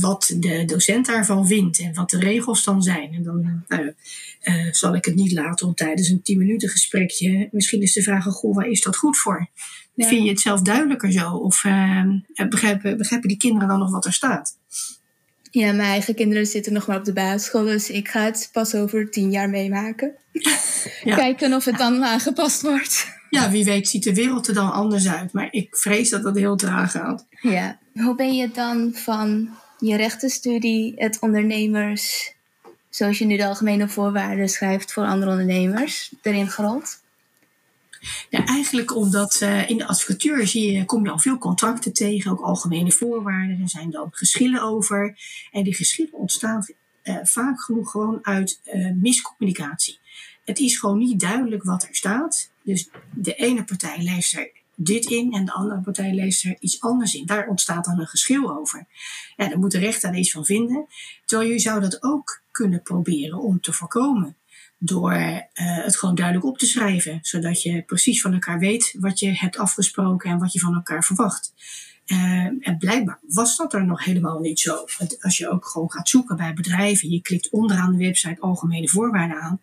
wat 0.00 0.34
de 0.38 0.64
docent 0.64 1.06
daarvan 1.06 1.46
vindt 1.46 1.78
en 1.78 1.94
wat 1.94 2.10
de 2.10 2.18
regels 2.18 2.64
dan 2.64 2.82
zijn. 2.82 3.12
En 3.12 3.22
dan 3.22 3.64
nou, 3.68 3.94
uh, 4.42 4.72
zal 4.72 4.94
ik 4.94 5.04
het 5.04 5.14
niet 5.14 5.32
laten 5.32 5.66
om 5.66 5.74
tijdens 5.74 6.08
een 6.08 6.22
10 6.22 6.38
minuten 6.38 6.68
gesprekje, 6.68 7.48
misschien 7.50 7.82
is 7.82 7.92
de 7.92 8.02
vraag, 8.02 8.24
goh, 8.24 8.54
waar 8.54 8.68
is 8.68 8.82
dat 8.82 8.96
goed 8.96 9.18
voor? 9.18 9.48
Ja. 9.94 10.08
Vind 10.08 10.22
je 10.22 10.28
het 10.28 10.40
zelf 10.40 10.60
duidelijker 10.60 11.12
zo? 11.12 11.30
Of 11.30 11.64
uh, 11.64 12.04
begrijpen, 12.48 12.96
begrijpen 12.96 13.28
die 13.28 13.38
kinderen 13.38 13.68
dan 13.68 13.78
nog 13.78 13.90
wat 13.90 14.04
er 14.04 14.12
staat? 14.12 14.58
Ja, 15.50 15.66
mijn 15.72 15.88
eigen 15.88 16.14
kinderen 16.14 16.46
zitten 16.46 16.72
nog 16.72 16.86
maar 16.86 16.98
op 16.98 17.04
de 17.04 17.12
basisschool, 17.12 17.64
dus 17.64 17.90
ik 17.90 18.08
ga 18.08 18.24
het 18.24 18.48
pas 18.52 18.74
over 18.74 19.10
tien 19.10 19.30
jaar 19.30 19.50
meemaken. 19.50 20.14
Ja. 21.02 21.14
Kijken 21.16 21.54
of 21.54 21.64
het 21.64 21.78
dan 21.78 22.04
aangepast 22.04 22.62
wordt. 22.62 23.20
Ja, 23.40 23.50
wie 23.50 23.64
weet 23.64 23.88
ziet 23.88 24.04
de 24.04 24.14
wereld 24.14 24.48
er 24.48 24.54
dan 24.54 24.72
anders 24.72 25.08
uit. 25.08 25.32
Maar 25.32 25.48
ik 25.50 25.76
vrees 25.76 26.10
dat 26.10 26.22
dat 26.22 26.36
heel 26.36 26.56
traag 26.56 26.90
gaat. 26.90 27.26
Ja. 27.40 27.78
Hoe 27.94 28.14
ben 28.14 28.34
je 28.34 28.50
dan 28.50 28.90
van 28.94 29.50
je 29.78 29.96
rechtenstudie 29.96 30.92
het 30.96 31.18
ondernemers, 31.20 32.34
zoals 32.90 33.18
je 33.18 33.24
nu 33.24 33.36
de 33.36 33.46
algemene 33.46 33.88
voorwaarden 33.88 34.48
schrijft 34.48 34.92
voor 34.92 35.04
andere 35.06 35.30
ondernemers, 35.30 36.12
erin 36.22 36.48
gerold? 36.48 37.00
Ja, 38.30 38.46
eigenlijk 38.46 38.96
omdat 38.96 39.40
uh, 39.42 39.70
in 39.70 39.76
de 39.76 39.86
advocatuur 39.86 40.46
zie 40.46 40.72
je, 40.72 40.84
kom 40.84 41.04
je 41.04 41.10
al 41.10 41.18
veel 41.18 41.38
contracten 41.38 41.92
tegen, 41.92 42.30
ook 42.30 42.40
algemene 42.40 42.92
voorwaarden. 42.92 43.60
Er 43.60 43.68
zijn 43.68 43.90
dan 43.90 44.08
geschillen 44.10 44.62
over. 44.62 45.18
En 45.52 45.62
die 45.62 45.74
geschillen 45.74 46.12
ontstaan 46.12 46.66
uh, 47.04 47.16
vaak 47.22 47.62
genoeg 47.62 47.90
gewoon 47.90 48.18
uit 48.22 48.60
uh, 48.74 48.90
miscommunicatie. 48.94 49.98
Het 50.44 50.58
is 50.58 50.78
gewoon 50.78 50.98
niet 50.98 51.20
duidelijk 51.20 51.62
wat 51.62 51.82
er 51.82 51.94
staat. 51.94 52.50
Dus 52.64 52.88
de 53.14 53.34
ene 53.34 53.64
partij 53.64 54.02
leest 54.02 54.36
er 54.36 54.50
dit 54.74 55.04
in 55.04 55.32
en 55.32 55.44
de 55.44 55.52
andere 55.52 55.80
partij 55.80 56.14
leest 56.14 56.44
er 56.44 56.56
iets 56.60 56.80
anders 56.80 57.14
in. 57.14 57.26
Daar 57.26 57.48
ontstaat 57.48 57.84
dan 57.84 58.00
een 58.00 58.06
geschil 58.06 58.58
over. 58.58 58.86
Ja, 59.36 59.48
daar 59.48 59.58
moet 59.58 59.70
de 59.70 59.78
rechter 59.78 60.10
daar 60.10 60.18
iets 60.18 60.30
van 60.30 60.44
vinden. 60.44 60.86
Terwijl 61.24 61.50
je 61.50 61.58
zou 61.58 61.80
dat 61.80 62.02
ook 62.02 62.42
kunnen 62.50 62.82
proberen 62.82 63.38
om 63.38 63.60
te 63.60 63.72
voorkomen. 63.72 64.36
Door 64.78 65.12
uh, 65.12 65.38
het 65.54 65.96
gewoon 65.96 66.14
duidelijk 66.14 66.46
op 66.46 66.58
te 66.58 66.66
schrijven. 66.66 67.18
Zodat 67.22 67.62
je 67.62 67.82
precies 67.82 68.20
van 68.20 68.32
elkaar 68.32 68.58
weet 68.58 68.96
wat 68.98 69.18
je 69.18 69.30
hebt 69.30 69.56
afgesproken 69.56 70.30
en 70.30 70.38
wat 70.38 70.52
je 70.52 70.58
van 70.58 70.74
elkaar 70.74 71.04
verwacht. 71.04 71.52
Uh, 72.06 72.44
en 72.44 72.76
blijkbaar 72.78 73.18
was 73.28 73.56
dat 73.56 73.74
er 73.74 73.84
nog 73.84 74.04
helemaal 74.04 74.38
niet 74.40 74.60
zo. 74.60 74.84
Als 75.20 75.36
je 75.36 75.48
ook 75.48 75.66
gewoon 75.66 75.90
gaat 75.90 76.08
zoeken 76.08 76.36
bij 76.36 76.52
bedrijven, 76.52 77.10
je 77.10 77.22
klikt 77.22 77.50
onderaan 77.50 77.92
de 77.92 78.04
website 78.04 78.40
algemene 78.40 78.88
voorwaarden 78.88 79.40
aan 79.40 79.60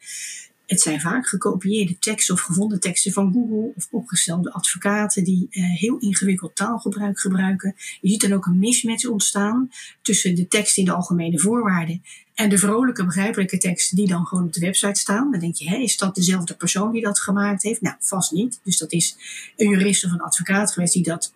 het 0.69 0.81
zijn 0.81 1.01
vaak 1.01 1.27
gekopieerde 1.27 1.99
teksten 1.99 2.33
of 2.33 2.41
gevonden 2.41 2.79
teksten 2.79 3.11
van 3.11 3.33
Google 3.33 3.71
of 3.75 3.87
opgestelde 3.91 4.53
advocaten 4.53 5.23
die 5.23 5.47
uh, 5.51 5.63
heel 5.79 5.97
ingewikkeld 5.97 6.55
taalgebruik 6.55 7.19
gebruiken. 7.19 7.75
Je 8.01 8.09
ziet 8.09 8.21
dan 8.21 8.33
ook 8.33 8.45
een 8.45 8.59
mismatch 8.59 9.05
ontstaan 9.05 9.69
tussen 10.01 10.35
de 10.35 10.47
tekst 10.47 10.77
in 10.77 10.85
de 10.85 10.91
algemene 10.91 11.39
voorwaarden 11.39 12.01
en 12.33 12.49
de 12.49 12.57
vrolijke, 12.57 13.05
begrijpelijke 13.05 13.57
teksten 13.57 13.97
die 13.97 14.07
dan 14.07 14.25
gewoon 14.25 14.43
op 14.43 14.53
de 14.53 14.59
website 14.59 14.99
staan. 14.99 15.31
Dan 15.31 15.39
denk 15.39 15.55
je, 15.55 15.69
hé, 15.69 15.77
is 15.77 15.97
dat 15.97 16.15
dezelfde 16.15 16.55
persoon 16.55 16.91
die 16.91 17.01
dat 17.01 17.19
gemaakt 17.19 17.63
heeft? 17.63 17.81
Nou, 17.81 17.95
vast 17.99 18.31
niet. 18.31 18.59
Dus 18.63 18.77
dat 18.77 18.91
is 18.91 19.15
een 19.57 19.69
jurist 19.69 20.05
of 20.05 20.11
een 20.11 20.21
advocaat 20.21 20.71
geweest 20.71 20.93
die 20.93 21.03
dat 21.03 21.33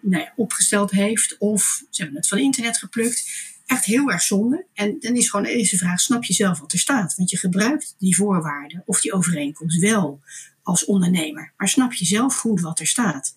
nou 0.00 0.22
ja, 0.22 0.32
opgesteld 0.36 0.90
heeft. 0.90 1.36
Of 1.38 1.82
ze 1.90 2.02
hebben 2.02 2.20
het 2.20 2.28
van 2.28 2.38
internet 2.38 2.78
geplukt 2.78 3.52
echt 3.74 3.84
heel 3.84 4.10
erg 4.10 4.22
zonde. 4.22 4.66
En 4.74 4.96
dan 5.00 5.16
is 5.16 5.30
gewoon 5.30 5.46
de 5.46 5.76
vraag, 5.76 6.00
snap 6.00 6.24
je 6.24 6.32
zelf 6.32 6.60
wat 6.60 6.72
er 6.72 6.78
staat? 6.78 7.14
Want 7.16 7.30
je 7.30 7.36
gebruikt 7.36 7.94
die 7.98 8.16
voorwaarden 8.16 8.82
of 8.86 9.00
die 9.00 9.12
overeenkomst 9.12 9.78
wel 9.78 10.20
als 10.62 10.84
ondernemer. 10.84 11.52
Maar 11.56 11.68
snap 11.68 11.92
je 11.92 12.04
zelf 12.04 12.36
goed 12.36 12.60
wat 12.60 12.80
er 12.80 12.86
staat? 12.86 13.36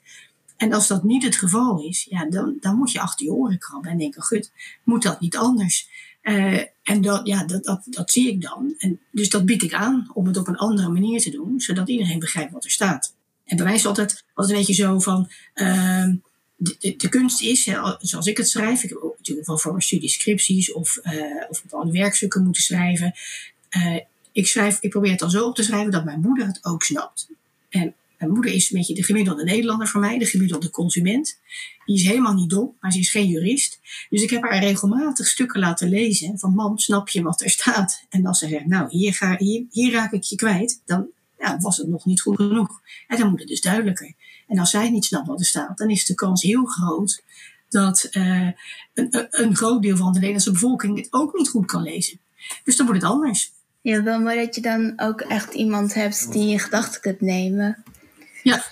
En 0.58 0.74
als 0.74 0.88
dat 0.88 1.04
niet 1.04 1.24
het 1.24 1.36
geval 1.36 1.84
is, 1.84 2.08
ja, 2.10 2.26
dan, 2.30 2.58
dan 2.60 2.76
moet 2.76 2.92
je 2.92 3.00
achter 3.00 3.26
je 3.26 3.32
oren 3.32 3.60
krabben 3.60 3.92
en 3.92 3.98
denken, 3.98 4.22
goed, 4.22 4.52
moet 4.84 5.04
dat 5.04 5.20
niet 5.20 5.38
anders? 5.38 5.90
Uh, 6.22 6.62
en 6.84 7.02
dat, 7.02 7.28
ja, 7.28 7.46
dat, 7.46 7.64
dat, 7.64 7.82
dat 7.86 8.12
zie 8.12 8.30
ik 8.30 8.42
dan. 8.42 8.76
En 8.78 9.00
dus 9.12 9.30
dat 9.30 9.46
bied 9.46 9.64
ik 9.64 9.74
aan 9.74 10.10
om 10.14 10.28
het 10.28 10.38
op 10.38 10.48
een 10.48 10.58
andere 10.58 10.90
manier 10.90 11.22
te 11.22 11.30
doen, 11.30 11.60
zodat 11.60 11.90
iedereen 11.90 12.20
begrijpt 12.20 12.52
wat 12.52 12.64
er 12.64 12.72
staat. 12.72 13.16
En 13.46 13.56
bij 13.56 13.66
mij 13.66 13.76
is 13.76 13.86
altijd, 13.86 14.26
altijd 14.34 14.54
een 14.54 14.66
beetje 14.66 14.84
zo 14.84 15.00
van, 15.00 15.30
uh, 15.56 16.08
de, 16.58 17.10
kunst 17.10 17.42
is, 17.42 17.64
zoals 18.00 18.26
ik 18.26 18.38
het 18.38 18.50
schrijf, 18.50 18.84
ik 18.84 18.90
heb 18.90 18.98
ook 18.98 19.18
natuurlijk 19.18 19.48
wel 19.48 19.58
voor 19.58 19.72
mijn 19.72 19.84
studie 19.84 20.10
scripties 20.10 20.74
of, 20.74 21.00
uh, 21.04 21.14
of 21.50 21.62
bepaalde 21.62 21.92
werkstukken 21.92 22.44
moeten 22.44 22.62
schrijven. 22.62 23.14
Uh, 23.78 24.00
ik, 24.32 24.48
schrijf, 24.48 24.78
ik 24.82 24.90
probeer 24.90 25.12
het 25.12 25.20
dan 25.20 25.30
zo 25.30 25.46
op 25.46 25.56
te 25.56 25.64
schrijven 25.64 25.92
dat 25.92 26.06
mijn 26.06 26.22
moeder 26.22 26.48
het 26.48 26.66
ook 26.66 26.84
snapt. 26.84 27.30
En 27.70 27.96
mijn 28.18 28.32
moeder 28.32 28.52
is 28.52 28.72
een 28.72 28.78
beetje 28.78 28.94
de 28.94 29.04
gemiddelde 29.04 29.44
Nederlander 29.44 29.88
voor 29.88 30.02
mij, 30.02 30.18
de 30.18 30.26
gemiddelde 30.26 30.70
consument. 30.70 31.40
Die 31.86 31.96
is 31.96 32.04
helemaal 32.04 32.34
niet 32.34 32.50
dom, 32.50 32.76
maar 32.80 32.92
ze 32.92 33.00
is 33.00 33.10
geen 33.10 33.28
jurist. 33.28 33.80
Dus 34.10 34.22
ik 34.22 34.30
heb 34.30 34.42
haar 34.42 34.60
regelmatig 34.60 35.28
stukken 35.28 35.60
laten 35.60 35.90
lezen 35.90 36.40
van 36.40 36.54
mam, 36.54 36.78
snap 36.78 37.10
je 37.10 37.22
wat 37.22 37.42
er 37.42 37.50
staat? 37.50 38.06
En 38.10 38.26
als 38.26 38.40
ze 38.40 38.48
zegt, 38.48 38.66
nou, 38.66 38.90
hier, 38.90 39.14
ga, 39.14 39.36
hier, 39.38 39.66
hier 39.72 39.92
raak 39.92 40.12
ik 40.12 40.24
je 40.24 40.36
kwijt, 40.36 40.82
dan 40.86 41.08
ja, 41.40 41.58
was 41.58 41.78
het 41.78 41.88
nog 41.88 42.06
niet 42.06 42.22
goed 42.22 42.36
genoeg. 42.36 42.82
En 43.08 43.18
dan 43.18 43.30
moet 43.30 43.40
het 43.40 43.48
dus 43.48 43.62
duidelijker. 43.62 44.14
En 44.48 44.60
als 44.60 44.70
zij 44.70 44.90
niet 44.90 45.06
snapt 45.06 45.28
wat 45.28 45.40
er 45.40 45.46
staat, 45.46 45.78
dan 45.78 45.90
is 45.90 46.06
de 46.06 46.16
kans 46.16 46.42
heel 46.42 46.66
groot 46.66 47.24
dat 47.70 48.08
uh, 48.12 48.50
een, 48.94 49.28
een, 49.30 49.56
groot 49.56 49.82
deel 49.82 49.98
van 49.98 50.12
de 50.12 50.20
Nederlandse 50.20 50.52
bevolking 50.52 50.98
het 50.98 51.08
ook 51.10 51.38
niet 51.38 51.50
goed 51.50 51.66
kan 51.66 51.84
lezen. 51.84 52.20
Dus 52.64 52.76
dan 52.76 52.86
wordt 52.86 53.02
het 53.02 53.12
anders. 53.12 53.52
Ja, 53.82 54.04
wel 54.04 54.20
mooi 54.20 54.46
dat 54.46 54.56
je 54.56 54.62
dan 54.62 54.94
ook 54.96 55.22
echt 55.22 55.54
iemand 55.54 55.94
hebt 55.94 56.32
die 56.32 56.52
in 56.52 56.60
gedachten 56.60 57.02
kunt 57.02 57.22
nemen. 57.22 57.84
Ja, 58.44 58.64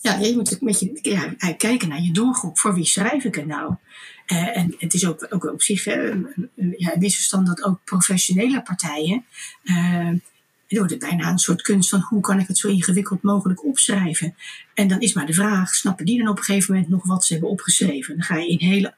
ja 0.00 0.18
je 0.18 0.34
moet 0.34 0.60
met 0.60 0.80
je, 0.80 0.98
ja, 1.02 1.52
kijken 1.52 1.88
naar 1.88 2.02
je 2.02 2.12
doelgroep. 2.12 2.58
Voor 2.58 2.74
wie 2.74 2.84
schrijf 2.84 3.24
ik 3.24 3.34
het 3.34 3.46
nou? 3.46 3.74
Uh, 4.26 4.56
en 4.56 4.74
het 4.78 4.94
is 4.94 5.06
ook, 5.06 5.26
ook 5.30 5.44
op 5.44 5.62
zich 5.62 5.86
een, 5.86 6.50
een, 6.56 6.74
ja, 6.76 6.94
een 6.94 7.00
misverstand 7.00 7.46
dat 7.46 7.62
ook 7.62 7.80
professionele 7.84 8.62
partijen 8.62 9.24
uh, 9.64 10.10
het 10.68 10.98
bijna 10.98 11.30
een 11.30 11.38
soort 11.38 11.62
kunst 11.62 11.90
van 11.90 12.00
hoe 12.00 12.20
kan 12.20 12.40
ik 12.40 12.48
het 12.48 12.58
zo 12.58 12.68
ingewikkeld 12.68 13.22
mogelijk 13.22 13.64
opschrijven. 13.64 14.34
En 14.74 14.88
dan 14.88 15.00
is 15.00 15.12
maar 15.12 15.26
de 15.26 15.32
vraag, 15.32 15.74
snappen 15.74 16.04
die 16.04 16.18
dan 16.18 16.28
op 16.28 16.38
een 16.38 16.44
gegeven 16.44 16.74
moment 16.74 16.90
nog 16.90 17.06
wat 17.06 17.24
ze 17.24 17.32
hebben 17.32 17.50
opgeschreven? 17.50 18.14
Dan 18.16 18.24
ga 18.24 18.36
je 18.36 18.48
in 18.48 18.68
hele 18.68 18.94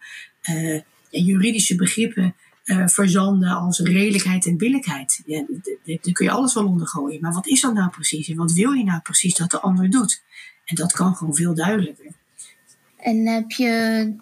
uh, 0.50 0.80
juridische 1.10 1.74
begrippen 1.74 2.34
uh, 2.64 2.86
verzanden 2.86 3.50
als 3.50 3.78
redelijkheid 3.78 4.46
en 4.46 4.56
billijkheid. 4.56 5.22
Ja, 5.26 5.44
daar 5.84 6.12
kun 6.12 6.24
je 6.24 6.30
alles 6.30 6.54
wel 6.54 6.66
onder 6.66 6.86
gooien. 6.86 7.20
Maar 7.20 7.32
wat 7.32 7.46
is 7.46 7.60
dat 7.60 7.74
nou 7.74 7.90
precies? 7.90 8.28
En 8.28 8.36
wat 8.36 8.52
wil 8.52 8.72
je 8.72 8.84
nou 8.84 9.00
precies 9.00 9.34
dat 9.34 9.50
de 9.50 9.60
ander 9.60 9.90
doet? 9.90 10.22
En 10.64 10.76
dat 10.76 10.92
kan 10.92 11.14
gewoon 11.14 11.34
veel 11.34 11.54
duidelijker. 11.54 12.12
En 12.96 13.26
heb 13.26 13.50
je 13.50 14.14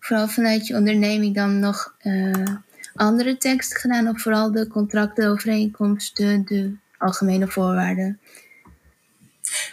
vooral 0.00 0.28
vanuit 0.28 0.66
je 0.66 0.76
onderneming 0.76 1.34
dan 1.34 1.58
nog 1.58 1.94
uh, 2.02 2.46
andere 2.94 3.36
teksten 3.36 3.80
gedaan, 3.80 4.08
of 4.08 4.20
vooral 4.20 4.52
de 4.52 4.66
contracten, 4.66 5.30
overeenkomsten, 5.30 6.44
de 6.44 6.76
algemene 6.98 7.48
voorwaarden? 7.48 8.18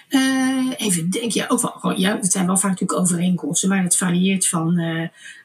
Uh, 0.09 0.73
even 0.77 1.09
denk 1.09 1.45
ook 1.47 1.81
wel, 1.81 1.99
ja, 1.99 2.15
het 2.15 2.31
zijn 2.31 2.45
wel 2.45 2.57
vaak 2.57 2.69
natuurlijk 2.71 2.99
overeenkomsten, 2.99 3.69
maar 3.69 3.83
het 3.83 3.97
varieert 3.97 4.47
van, 4.47 4.79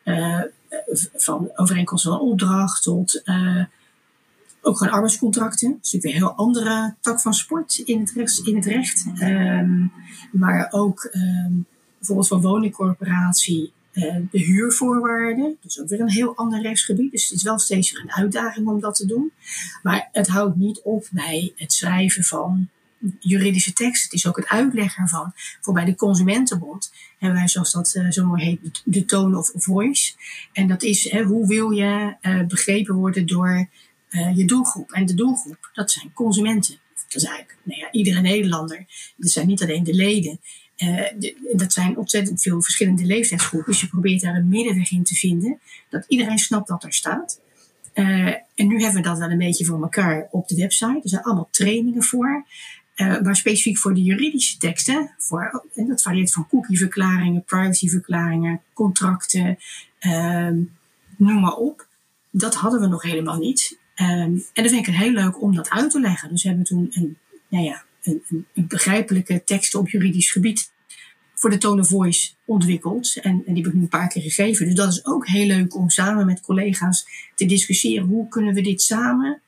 uh, 0.05 0.43
van 1.15 1.51
overeenkomsten 1.55 2.11
van 2.11 2.21
opdracht 2.21 2.83
tot 2.83 3.23
ook 4.67 4.79
gewoon 4.79 4.93
arbeidscontracten. 4.93 5.71
Dat 5.71 5.85
is 5.85 5.93
natuurlijk 5.93 6.23
een 6.23 6.27
heel 6.27 6.37
andere 6.37 6.95
tak 7.01 7.21
van 7.21 7.35
sport 7.35 7.79
in 7.79 8.01
het 8.01 8.11
recht. 8.11 8.47
In 8.47 8.57
het 8.57 8.67
recht. 8.67 9.07
Um, 9.21 9.93
maar 10.33 10.69
ook 10.71 11.11
um, 11.13 11.67
bijvoorbeeld 11.99 12.29
van 12.29 12.41
woningcorporatie 12.41 13.63
eh, 13.65 13.76
de 14.31 14.39
huurvoorwaarden. 14.39 15.57
Is 15.63 15.81
ook 15.81 15.89
weer 15.89 16.01
een 16.01 16.11
heel 16.11 16.37
ander 16.37 16.63
rechtsgebied. 16.63 17.11
Dus 17.13 17.25
het 17.25 17.33
is 17.33 17.43
wel 17.43 17.59
steeds 17.59 17.99
een 17.99 18.13
uitdaging 18.13 18.67
om 18.67 18.81
dat 18.81 18.95
te 18.95 19.07
doen. 19.07 19.33
Maar 19.83 20.09
het 20.13 20.29
houdt 20.29 20.57
niet 20.57 20.81
op 20.83 21.09
bij 21.11 21.53
het 21.57 21.73
schrijven 21.73 22.25
van 22.25 22.69
juridische 23.21 23.73
tekst. 23.73 24.03
Het 24.03 24.13
is 24.13 24.27
ook 24.27 24.37
het 24.37 24.47
uitleggen 24.47 25.03
ervan. 25.03 25.33
Voor 25.61 25.75
bij 25.75 25.85
de 25.85 25.95
Consumentenbond 25.95 26.93
hebben 27.19 27.39
wij, 27.39 27.49
zoals 27.49 27.73
dat 27.73 27.95
uh, 27.95 28.11
zo 28.11 28.27
mooi 28.27 28.45
heet, 28.45 28.83
de 28.85 29.05
tone 29.05 29.39
of 29.39 29.53
voice. 29.55 30.13
En 30.53 30.67
dat 30.69 30.83
is 30.83 31.13
hoe 31.13 31.47
wil 31.47 31.71
je 31.71 32.17
uh, 32.23 32.47
begrepen 32.47 32.95
worden 32.95 33.27
door 33.27 33.69
je 34.35 34.45
doelgroep. 34.45 34.93
En 34.93 35.07
de 35.07 35.15
doelgroep, 35.15 35.71
dat 35.73 35.91
zijn 35.91 36.13
consumenten. 36.13 36.79
Dat 37.09 37.23
is 37.23 37.29
eigenlijk 37.29 37.59
nou 37.63 37.81
ja, 37.81 37.91
iedere 37.91 38.21
Nederlander. 38.21 38.87
Dat 39.17 39.31
zijn 39.31 39.47
niet 39.47 39.63
alleen 39.63 39.85
de 39.85 39.95
leden. 39.95 40.41
Uh, 40.77 41.03
dat 41.53 41.73
zijn 41.73 41.97
ontzettend 41.97 42.43
veel 42.43 42.63
verschillende 42.63 43.05
leeftijdsgroepen. 43.05 43.71
Dus 43.73 43.81
je 43.81 43.89
probeert 43.89 44.21
daar 44.21 44.35
een 44.35 44.49
middenweg 44.49 44.91
in 44.91 45.05
te 45.05 45.15
vinden. 45.15 45.61
Dat 45.89 46.05
iedereen 46.09 46.39
snapt 46.39 46.69
wat 46.69 46.85
er 46.85 46.93
staat. 46.93 47.41
Uh, 47.95 48.27
en 48.55 48.67
nu 48.67 48.83
hebben 48.83 49.03
we 49.03 49.09
dat 49.09 49.19
wel 49.19 49.31
een 49.31 49.39
beetje 49.39 49.65
voor 49.65 49.83
elkaar 49.83 50.29
op 50.31 50.49
de 50.49 50.57
website. 50.57 51.01
Er 51.03 51.09
zijn 51.09 51.23
allemaal 51.23 51.49
trainingen 51.51 52.03
voor. 52.03 52.47
Uh, 52.97 53.21
maar 53.21 53.37
specifiek 53.37 53.79
voor 53.79 53.95
de 53.95 54.03
juridische 54.03 54.59
teksten. 54.59 55.15
Voor, 55.19 55.65
en 55.75 55.87
dat 55.87 56.03
varieert 56.03 56.33
van 56.33 56.49
cookieverklaringen, 56.49 57.45
privacyverklaringen, 57.45 58.61
contracten. 58.73 59.59
Ehm, 59.99 60.63
noem 61.17 61.41
maar 61.41 61.57
op. 61.57 61.87
Dat 62.31 62.55
hadden 62.55 62.81
we 62.81 62.87
nog 62.87 63.03
helemaal 63.03 63.39
niet. 63.39 63.79
Um, 64.01 64.45
en 64.53 64.63
dat 64.63 64.71
vind 64.71 64.87
ik 64.87 64.95
heel 64.95 65.11
leuk 65.11 65.43
om 65.43 65.55
dat 65.55 65.71
uit 65.71 65.91
te 65.91 66.01
leggen. 66.01 66.29
Dus 66.29 66.43
we 66.43 66.49
hebben 66.49 66.67
toen 66.67 66.87
een, 66.91 67.19
nou 67.49 67.65
ja, 67.65 67.85
een, 68.07 68.47
een, 68.55 68.67
begrijpelijke 68.67 69.45
teksten 69.45 69.79
op 69.79 69.89
juridisch 69.89 70.31
gebied 70.31 70.71
voor 71.35 71.51
de 71.51 71.59
tone 71.59 71.81
of 71.81 71.89
voice 71.89 72.31
ontwikkeld. 72.45 73.17
En, 73.17 73.43
en 73.47 73.55
die 73.55 73.63
heb 73.63 73.73
ik 73.73 73.79
nu 73.79 73.83
een 73.83 73.89
paar 73.89 74.09
keer 74.09 74.23
gegeven. 74.23 74.67
Dus 74.67 74.75
dat 74.75 74.93
is 74.93 75.07
ook 75.07 75.27
heel 75.27 75.47
leuk 75.47 75.75
om 75.75 75.91
samen 75.91 76.27
met 76.27 76.41
collega's 76.41 77.07
te 77.35 77.47
discussiëren. 77.47 78.07
Hoe 78.07 78.29
kunnen 78.29 78.55
we 78.55 78.61
dit 78.61 78.83
samen 78.83 79.41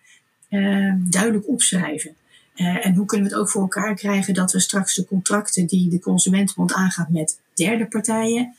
uh, 0.50 0.94
duidelijk 0.98 1.48
opschrijven? 1.48 2.14
Uh, 2.56 2.86
en 2.86 2.94
hoe 2.94 3.06
kunnen 3.06 3.28
we 3.28 3.32
het 3.32 3.42
ook 3.42 3.50
voor 3.50 3.62
elkaar 3.62 3.94
krijgen 3.94 4.34
dat 4.34 4.52
we 4.52 4.60
straks 4.60 4.94
de 4.94 5.04
contracten 5.04 5.66
die 5.66 5.88
de 5.88 5.98
Consumentenbond 5.98 6.72
aangaat 6.72 7.08
met 7.08 7.40
derde 7.54 7.86
partijen 7.86 8.54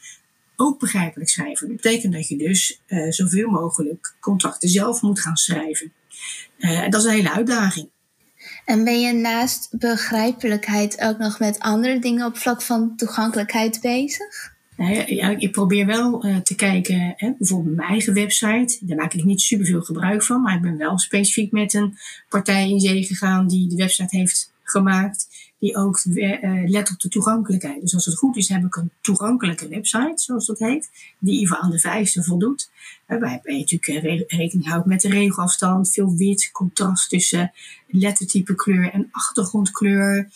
ook 0.56 0.80
begrijpelijk 0.80 1.30
schrijven. 1.30 1.68
Dat 1.68 1.76
betekent 1.76 2.14
dat 2.14 2.28
je 2.28 2.38
dus 2.38 2.82
uh, 2.88 3.12
zoveel 3.12 3.50
mogelijk 3.50 4.16
contracten 4.20 4.70
zelf 4.70 5.02
moet 5.02 5.20
gaan 5.20 5.38
schrijven. 5.38 5.92
en 6.58 6.92
dat 6.92 7.02
is 7.02 7.08
een 7.08 7.14
hele 7.14 7.32
uitdaging. 7.32 7.90
En 8.66 8.84
ben 8.84 9.02
je 9.02 9.14
naast 9.14 9.68
begrijpelijkheid 9.80 11.02
ook 11.02 11.18
nog 11.18 11.40
met 11.40 11.60
andere 11.60 12.00
dingen 12.00 12.26
op 12.26 12.38
vlak 12.38 12.62
van 12.62 12.96
toegankelijkheid 12.96 13.80
bezig? 13.82 14.58
Ja, 15.08 15.38
ik 15.38 15.52
probeer 15.52 15.86
wel 15.86 16.26
uh, 16.26 16.38
te 16.38 16.56
kijken, 16.56 17.16
bijvoorbeeld 17.38 17.76
mijn 17.76 17.90
eigen 17.90 18.14
website. 18.14 18.78
Daar 18.82 18.98
maak 18.98 19.14
ik 19.14 19.24
niet 19.24 19.42
superveel 19.42 19.82
gebruik 19.82 20.24
van, 20.24 20.42
maar 20.42 20.56
ik 20.56 20.62
ben 20.62 20.78
wel 20.78 21.00
specifiek 21.00 21.52
met 21.52 21.74
een 21.74 21.98
partij 22.30 22.70
in 22.70 22.80
zee 22.80 23.04
gegaan 23.04 23.48
die 23.48 23.68
de 23.68 23.76
website 23.76 24.18
heeft 24.18 24.52
gemaakt 24.70 25.28
die 25.60 25.76
ook 25.76 26.04
uh, 26.06 26.70
let 26.70 26.92
op 26.92 27.00
de 27.00 27.10
toegankelijkheid. 27.10 27.82
Dus 27.82 27.94
als 27.94 28.06
het 28.06 28.18
goed 28.18 28.38
is, 28.38 28.50
heb 28.50 28.66
ik 28.66 28.76
een 28.76 28.92
toegankelijke 29.02 29.68
website, 29.68 30.14
zoals 30.16 30.46
dat 30.46 30.60
heet, 30.60 30.90
die 31.20 31.42
even 31.42 31.60
aan 31.60 31.72
de 31.72 31.80
vereisten 31.80 32.24
voldoet. 32.24 32.70
Waarbij 33.08 33.40
je 33.44 33.58
natuurlijk 33.58 34.06
eh, 34.06 34.38
rekening 34.38 34.68
houdt 34.68 34.86
met 34.86 35.02
de 35.02 35.10
regelafstand, 35.10 35.94
veel 35.94 36.16
wit, 36.16 36.50
contrast 36.52 37.10
tussen 37.10 37.52
lettertype 37.88 38.56
kleur 38.56 38.92
en 38.92 39.08
achtergrondkleur, 39.12 40.30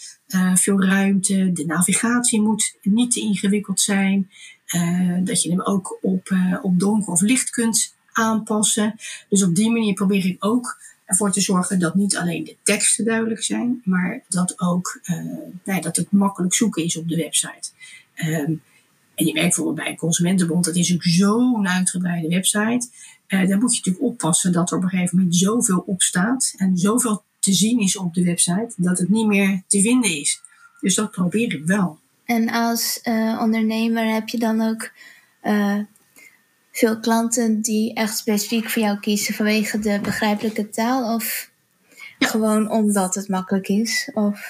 veel 0.54 0.84
ruimte. 0.84 1.52
De 1.52 1.66
navigatie 1.66 2.42
moet 2.42 2.78
niet 2.82 3.12
te 3.12 3.20
ingewikkeld 3.20 3.82
zijn. 3.82 4.30
Dat 5.24 5.44
je 5.44 5.50
hem 5.50 5.62
ook 5.62 5.98
op, 6.02 6.36
op 6.62 6.80
donker 6.80 7.12
of 7.12 7.22
licht 7.22 7.50
kunt 7.50 7.96
aanpassen. 8.12 8.96
Dus 9.30 9.44
op 9.44 9.56
die 9.56 9.72
manier 9.72 9.94
probeer 9.94 10.26
ik 10.26 10.46
ook 10.46 10.78
ervoor 11.06 11.32
te 11.32 11.42
zorgen 11.42 11.80
dat 11.80 11.96
niet 11.96 12.18
alleen 12.18 12.44
de 12.44 12.56
teksten 12.64 13.06
duidelijk 13.06 13.44
zijn, 13.44 13.82
maar 13.84 14.24
dat 14.30 14.60
ook 14.60 15.00
uh, 15.04 15.18
nou 15.64 15.82
dat 15.82 15.96
het 15.96 16.12
makkelijk 16.12 16.54
zoeken 16.54 16.84
is 16.84 16.98
op 16.98 17.08
de 17.08 17.16
website. 17.16 17.70
Um, 18.16 18.62
en 19.16 19.26
je 19.26 19.34
merkt 19.34 19.56
bijvoorbeeld 19.56 19.88
bij 19.88 19.96
Consumentenbond, 19.96 20.66
dat 20.66 20.76
is 20.76 20.90
natuurlijk 20.90 21.16
zo'n 21.16 21.68
uitgebreide 21.68 22.28
website. 22.28 22.88
Uh, 23.28 23.48
daar 23.48 23.60
moet 23.60 23.76
je 23.76 23.78
natuurlijk 23.78 24.06
oppassen 24.06 24.52
dat 24.52 24.72
er 24.72 24.78
op 24.78 24.84
een 24.84 24.90
gegeven 24.90 25.18
moment 25.18 25.36
zoveel 25.36 25.84
op 25.86 26.02
staat 26.02 26.54
en 26.58 26.78
zoveel 26.78 27.24
te 27.40 27.54
zien 27.54 27.80
is 27.80 27.98
op 27.98 28.14
de 28.14 28.24
website, 28.24 28.74
dat 28.76 29.00
het 29.00 29.10
niet 29.10 29.28
meer 29.28 29.64
te 29.68 29.82
vinden 29.82 30.20
is. 30.20 30.42
Dus 30.80 30.96
dat 30.96 31.12
probeer 31.12 31.54
ik 31.54 31.66
wel. 31.66 32.00
En 32.26 32.50
als 32.50 33.00
uh, 33.04 33.40
ondernemer 33.42 34.14
heb 34.14 34.30
je 34.30 34.38
dan 34.38 34.62
ook 34.62 34.92
veel 36.74 37.00
klanten 37.00 37.62
die 37.62 37.94
echt 37.94 38.18
specifiek 38.18 38.70
voor 38.70 38.82
jou 38.82 39.00
kiezen 39.00 39.34
vanwege 39.34 39.80
de 39.80 40.00
begrijpelijke 40.04 40.70
taal? 40.70 41.16
Of 41.16 41.50
ja. 42.20 42.28
gewoon 42.28 42.70
omdat 42.72 43.16
het 43.16 43.28
makkelijk 43.28 43.68
is? 43.68 44.12
Of... 44.14 44.50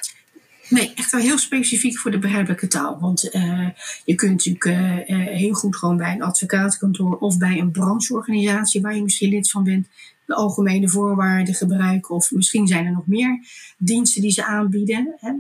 Nee, 0.70 0.94
echt 0.96 1.12
wel 1.12 1.22
heel 1.22 1.38
specifiek 1.38 2.00
voor 2.00 2.12
de 2.12 2.20
begrijpelijke 2.20 2.68
taal. 2.68 3.00
Want 3.00 3.36
uh, 3.36 3.70
je 4.06 4.16
kunt 4.16 4.32
natuurlijk 4.32 4.66
uh, 4.66 5.28
heel 5.28 5.54
goed 5.54 5.76
gewoon 5.76 5.98
bij 5.98 6.14
een 6.14 6.22
advocatenkantoor 6.22 7.18
of 7.18 7.38
bij 7.38 7.60
een 7.60 7.72
brancheorganisatie 7.72 8.82
waar 8.82 8.96
je 8.96 9.04
misschien 9.04 9.30
lid 9.30 9.50
van 9.50 9.64
bent, 9.64 9.88
de 10.26 10.36
algemene 10.36 10.90
voorwaarden 10.90 11.54
gebruiken. 11.54 12.16
Of 12.16 12.32
misschien 12.32 12.68
zijn 12.68 12.86
er 12.86 12.92
nog 12.92 13.08
meer 13.08 13.40
diensten 13.78 14.22
die 14.22 14.32
ze 14.32 14.46
aanbieden. 14.46 15.16
Hè. 15.20 15.32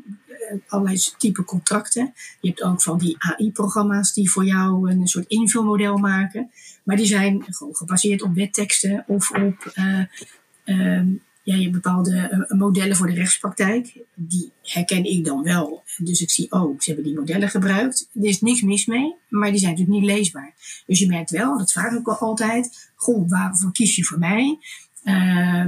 Allerlei 0.67 0.99
type 1.17 1.43
contracten. 1.43 2.13
Je 2.41 2.47
hebt 2.47 2.63
ook 2.63 2.81
van 2.81 2.97
die 2.97 3.15
AI-programma's 3.17 4.13
die 4.13 4.31
voor 4.31 4.45
jou 4.45 4.91
een 4.91 5.07
soort 5.07 5.27
invulmodel 5.27 5.97
maken. 5.97 6.51
Maar 6.83 6.95
die 6.95 7.05
zijn 7.05 7.43
gewoon 7.47 7.75
gebaseerd 7.75 8.21
op 8.21 8.33
wetteksten 8.33 9.03
of 9.07 9.31
op 9.31 9.73
uh, 9.75 11.01
ja, 11.43 11.55
je 11.55 11.69
bepaalde 11.69 12.17
eh, 12.17 12.57
modellen 12.57 12.95
voor 12.95 13.07
de 13.07 13.13
rechtspraktijk. 13.13 13.97
Die 14.15 14.51
herken 14.61 15.03
ik 15.03 15.25
dan 15.25 15.43
wel. 15.43 15.83
Dus 15.97 16.21
ik 16.21 16.29
zie, 16.29 16.51
oh, 16.51 16.79
ze 16.79 16.85
hebben 16.85 17.03
die 17.05 17.19
modellen 17.19 17.49
gebruikt. 17.49 18.09
Er 18.13 18.23
is 18.23 18.41
niks 18.41 18.61
mis 18.61 18.85
mee, 18.85 19.15
maar 19.29 19.51
die 19.51 19.59
zijn 19.59 19.71
natuurlijk 19.71 19.99
niet 19.99 20.09
leesbaar. 20.09 20.53
Dus 20.85 20.99
je 20.99 21.07
merkt 21.07 21.29
wel, 21.29 21.57
dat 21.57 21.71
vraag 21.71 21.93
ik 21.93 22.05
wel 22.05 22.17
altijd, 22.17 22.91
goh, 22.95 23.29
waarvoor 23.29 23.71
kies 23.71 23.95
je 23.95 24.03
voor 24.03 24.19
mij? 24.19 24.57
Uh, 25.03 25.65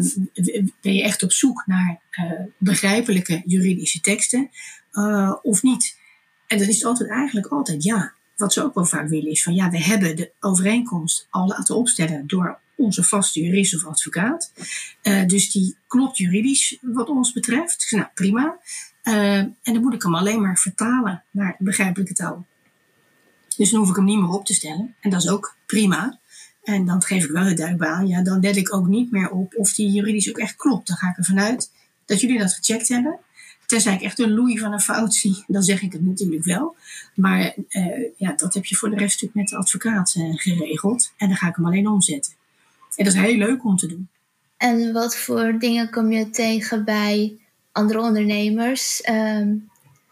ben 0.81 0.93
je 0.93 1.03
echt 1.03 1.23
op 1.23 1.31
zoek 1.31 1.63
naar 1.65 1.99
uh, 2.11 2.31
begrijpelijke 2.57 3.41
juridische 3.45 4.01
teksten 4.01 4.49
of 5.41 5.63
niet? 5.63 5.97
En 6.47 6.57
dan 6.57 6.67
is 6.67 6.85
altijd 6.85 7.09
eigenlijk 7.09 7.47
altijd 7.47 7.83
ja. 7.83 8.13
Wat 8.35 8.53
ze 8.53 8.63
ook 8.63 8.73
wel 8.73 8.85
vaak 8.85 9.07
willen 9.07 9.31
is 9.31 9.43
van 9.43 9.53
ja, 9.53 9.69
we 9.69 9.83
hebben 9.83 10.15
de 10.15 10.31
overeenkomst 10.39 11.27
al 11.29 11.47
laten 11.47 11.75
opstellen 11.75 12.27
door 12.27 12.59
onze 12.75 13.03
vaste 13.03 13.41
jurist 13.41 13.75
of 13.75 13.85
advocaat. 13.85 14.51
Uh, 15.03 15.25
dus 15.25 15.51
die 15.51 15.77
klopt 15.87 16.17
juridisch 16.17 16.77
wat 16.81 17.09
ons 17.09 17.33
betreft. 17.33 17.79
Dus 17.79 17.91
nou, 17.91 18.07
prima. 18.13 18.57
Uh, 19.03 19.37
en 19.37 19.53
dan 19.63 19.81
moet 19.81 19.93
ik 19.93 20.03
hem 20.03 20.15
alleen 20.15 20.41
maar 20.41 20.57
vertalen 20.57 21.23
naar 21.31 21.55
begrijpelijke 21.59 22.13
taal. 22.13 22.45
Dus 23.57 23.69
dan 23.69 23.79
hoef 23.79 23.89
ik 23.89 23.95
hem 23.95 24.05
niet 24.05 24.19
meer 24.19 24.29
op 24.29 24.45
te 24.45 24.53
stellen. 24.53 24.95
En 24.99 25.09
dat 25.09 25.23
is 25.23 25.29
ook 25.29 25.55
prima. 25.65 26.19
En 26.63 26.85
dan 26.85 27.01
geef 27.01 27.23
ik 27.23 27.31
wel 27.31 27.43
het 27.43 27.57
duidelijk 27.57 27.89
aan. 27.91 28.07
Ja, 28.07 28.23
dan 28.23 28.39
let 28.39 28.55
ik 28.55 28.73
ook 28.73 28.87
niet 28.87 29.11
meer 29.11 29.29
op 29.29 29.53
of 29.55 29.73
die 29.73 29.91
juridisch 29.91 30.29
ook 30.29 30.37
echt 30.37 30.55
klopt. 30.55 30.87
Dan 30.87 30.97
ga 30.97 31.09
ik 31.09 31.17
ervan 31.17 31.39
uit 31.39 31.71
dat 32.05 32.21
jullie 32.21 32.39
dat 32.39 32.53
gecheckt 32.53 32.87
hebben. 32.87 33.19
Tenzij 33.65 33.93
ik 33.93 34.01
echt 34.01 34.19
een 34.19 34.33
loei 34.33 34.59
van 34.59 34.73
een 34.73 34.79
fout 34.79 35.13
zie, 35.13 35.43
dan 35.47 35.63
zeg 35.63 35.81
ik 35.81 35.91
het 35.91 36.05
natuurlijk 36.05 36.43
wel. 36.43 36.75
Maar 37.15 37.55
uh, 37.69 38.05
ja, 38.17 38.33
dat 38.35 38.53
heb 38.53 38.65
je 38.65 38.75
voor 38.75 38.89
de 38.89 38.97
rest 38.97 39.21
natuurlijk 39.21 39.35
met 39.35 39.47
de 39.47 39.57
advocaat 39.57 40.15
uh, 40.17 40.35
geregeld. 40.35 41.11
En 41.17 41.27
dan 41.27 41.37
ga 41.37 41.47
ik 41.47 41.55
hem 41.55 41.65
alleen 41.65 41.87
omzetten. 41.87 42.33
En 42.95 43.05
dat 43.05 43.13
is 43.13 43.19
heel 43.19 43.37
leuk 43.37 43.65
om 43.65 43.77
te 43.77 43.87
doen. 43.87 44.07
En 44.57 44.93
wat 44.93 45.17
voor 45.17 45.55
dingen 45.59 45.89
kom 45.89 46.11
je 46.11 46.29
tegen 46.29 46.85
bij 46.85 47.37
andere 47.71 47.99
ondernemers 47.99 49.09
um, 49.09 49.69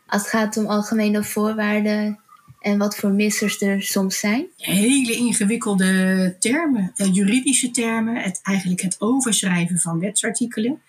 als 0.08 0.22
het 0.22 0.32
gaat 0.32 0.58
om 0.58 0.66
algemene 0.66 1.24
voorwaarden 1.24 2.20
en 2.60 2.78
wat 2.78 2.96
voor 2.96 3.12
missers 3.12 3.62
er 3.62 3.82
soms 3.82 4.20
zijn? 4.20 4.46
Hele 4.58 5.16
ingewikkelde 5.16 6.36
termen, 6.40 6.92
uh, 6.96 7.14
juridische 7.14 7.72
termen, 7.72 8.16
het, 8.16 8.40
eigenlijk 8.44 8.82
het 8.82 8.96
overschrijven 9.02 9.80
van 9.80 10.00
wetsartikelen. 10.00 10.82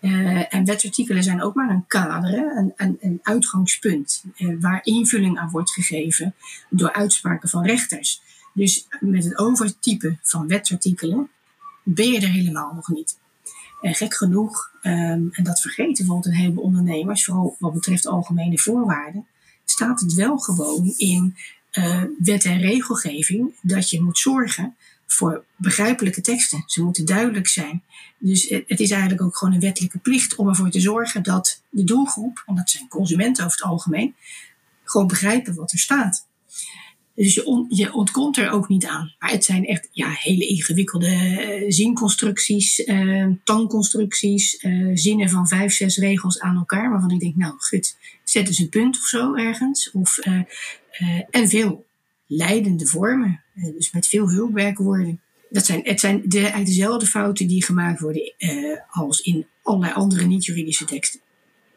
Uh, 0.00 0.54
en 0.54 0.64
wetsartikelen 0.64 1.22
zijn 1.22 1.42
ook 1.42 1.54
maar 1.54 1.70
een 1.70 1.86
kader, 1.86 2.56
een, 2.56 2.72
een, 2.76 2.96
een 3.00 3.18
uitgangspunt 3.22 4.24
uh, 4.36 4.60
waar 4.60 4.80
invulling 4.82 5.38
aan 5.38 5.50
wordt 5.50 5.70
gegeven 5.70 6.34
door 6.70 6.92
uitspraken 6.92 7.48
van 7.48 7.64
rechters. 7.66 8.22
Dus 8.52 8.86
met 9.00 9.24
het 9.24 9.38
overtypen 9.38 10.18
van 10.22 10.46
wetsartikelen 10.46 11.28
ben 11.82 12.10
je 12.10 12.20
er 12.20 12.28
helemaal 12.28 12.74
nog 12.74 12.88
niet. 12.88 13.18
En 13.80 13.94
gek 13.94 14.14
genoeg, 14.14 14.70
um, 14.82 15.28
en 15.32 15.42
dat 15.44 15.60
vergeten 15.60 15.94
bijvoorbeeld 15.94 16.26
een 16.26 16.40
heleboel 16.40 16.64
ondernemers, 16.64 17.24
vooral 17.24 17.56
wat 17.58 17.72
betreft 17.72 18.06
algemene 18.06 18.58
voorwaarden, 18.58 19.26
staat 19.64 20.00
het 20.00 20.14
wel 20.14 20.38
gewoon 20.38 20.94
in 20.96 21.36
uh, 21.72 22.02
wet 22.18 22.44
en 22.44 22.60
regelgeving 22.60 23.54
dat 23.62 23.90
je 23.90 24.02
moet 24.02 24.18
zorgen 24.18 24.76
voor 25.10 25.44
begrijpelijke 25.56 26.20
teksten. 26.20 26.62
Ze 26.66 26.82
moeten 26.82 27.04
duidelijk 27.04 27.48
zijn. 27.48 27.82
Dus 28.18 28.48
het 28.48 28.80
is 28.80 28.90
eigenlijk 28.90 29.22
ook 29.22 29.36
gewoon 29.36 29.54
een 29.54 29.60
wettelijke 29.60 29.98
plicht 29.98 30.34
om 30.34 30.48
ervoor 30.48 30.70
te 30.70 30.80
zorgen 30.80 31.22
dat 31.22 31.62
de 31.70 31.84
doelgroep, 31.84 32.42
en 32.46 32.54
dat 32.54 32.70
zijn 32.70 32.88
consumenten 32.88 33.44
over 33.44 33.58
het 33.58 33.68
algemeen, 33.68 34.14
gewoon 34.84 35.06
begrijpen 35.06 35.54
wat 35.54 35.72
er 35.72 35.78
staat. 35.78 36.26
Dus 37.14 37.34
je, 37.34 37.66
je 37.68 37.92
ontkomt 37.92 38.36
er 38.36 38.50
ook 38.50 38.68
niet 38.68 38.86
aan. 38.86 39.14
Maar 39.18 39.30
het 39.30 39.44
zijn 39.44 39.66
echt 39.66 39.88
ja, 39.92 40.10
hele 40.10 40.46
ingewikkelde 40.46 41.08
uh, 41.08 41.64
zinconstructies, 41.70 42.78
uh, 42.78 43.26
tangconstructies, 43.44 44.62
uh, 44.62 44.90
zinnen 44.94 45.30
van 45.30 45.48
vijf, 45.48 45.72
zes 45.72 45.96
regels 45.96 46.40
aan 46.40 46.56
elkaar. 46.56 46.90
Waarvan 46.90 47.10
ik 47.10 47.20
denk, 47.20 47.36
nou 47.36 47.54
gut, 47.58 47.96
zet 48.24 48.46
eens 48.46 48.58
een 48.58 48.68
punt 48.68 48.96
of 48.96 49.04
zo 49.04 49.34
ergens. 49.34 49.90
Of, 49.90 50.18
en 51.30 51.48
veel 51.48 51.87
leidende 52.28 52.86
vormen. 52.86 53.42
dus 53.54 53.90
met 53.90 54.06
veel 54.06 54.30
hulpwerkwoorden. 54.30 55.20
Dat 55.50 55.66
zijn, 55.66 55.80
het 55.84 56.00
zijn 56.00 56.22
de, 56.24 56.38
eigenlijk 56.38 56.66
dezelfde 56.66 57.06
fouten 57.06 57.46
die 57.46 57.64
gemaakt 57.64 58.00
worden 58.00 58.32
als 58.90 59.20
in 59.20 59.46
allerlei 59.62 59.92
andere 59.92 60.24
niet-juridische 60.24 60.84
teksten. 60.84 61.20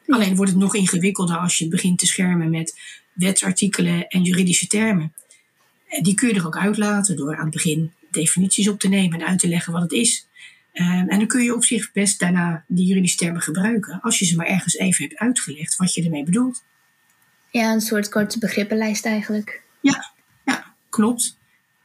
Alleen 0.08 0.36
wordt 0.36 0.52
het 0.52 0.60
nog 0.60 0.76
ingewikkelder 0.76 1.38
als 1.38 1.58
je 1.58 1.68
begint 1.68 2.00
te 2.00 2.06
schermen 2.06 2.50
met 2.50 2.80
wetsartikelen 3.14 4.08
en 4.08 4.24
juridische 4.24 4.68
termen. 4.68 5.14
Die 6.02 6.14
kun 6.14 6.28
je 6.28 6.34
er 6.34 6.46
ook 6.46 6.58
uitlaten 6.58 7.16
door 7.16 7.36
aan 7.36 7.44
het 7.44 7.54
begin 7.54 7.94
definities 8.12 8.70
op 8.70 8.80
te 8.80 8.88
nemen 8.88 9.20
en 9.20 9.28
uit 9.28 9.40
te 9.40 9.48
leggen 9.48 9.74
wat 9.74 9.82
het 9.82 9.92
is. 9.92 10.28
Um, 10.74 11.10
en 11.10 11.18
dan 11.18 11.28
kun 11.28 11.44
je 11.44 11.56
op 11.56 11.64
zich 11.64 11.92
best 11.92 12.20
daarna 12.20 12.64
die 12.68 12.86
juridische 12.86 13.18
termen 13.18 13.42
gebruiken, 13.42 14.00
als 14.02 14.20
je 14.20 14.26
ze 14.26 14.36
maar 14.36 14.46
ergens 14.46 14.78
even 14.78 15.04
hebt 15.04 15.20
uitgelegd 15.20 15.76
wat 15.76 15.94
je 15.94 16.04
ermee 16.04 16.24
bedoelt. 16.24 16.64
Ja, 17.50 17.74
een 17.74 17.82
soort 17.82 18.10
korte 18.10 18.40
begrippenlijst 18.40 19.06
eigenlijk. 19.06 19.64
Ja 19.82 20.11
klopt. 20.91 21.38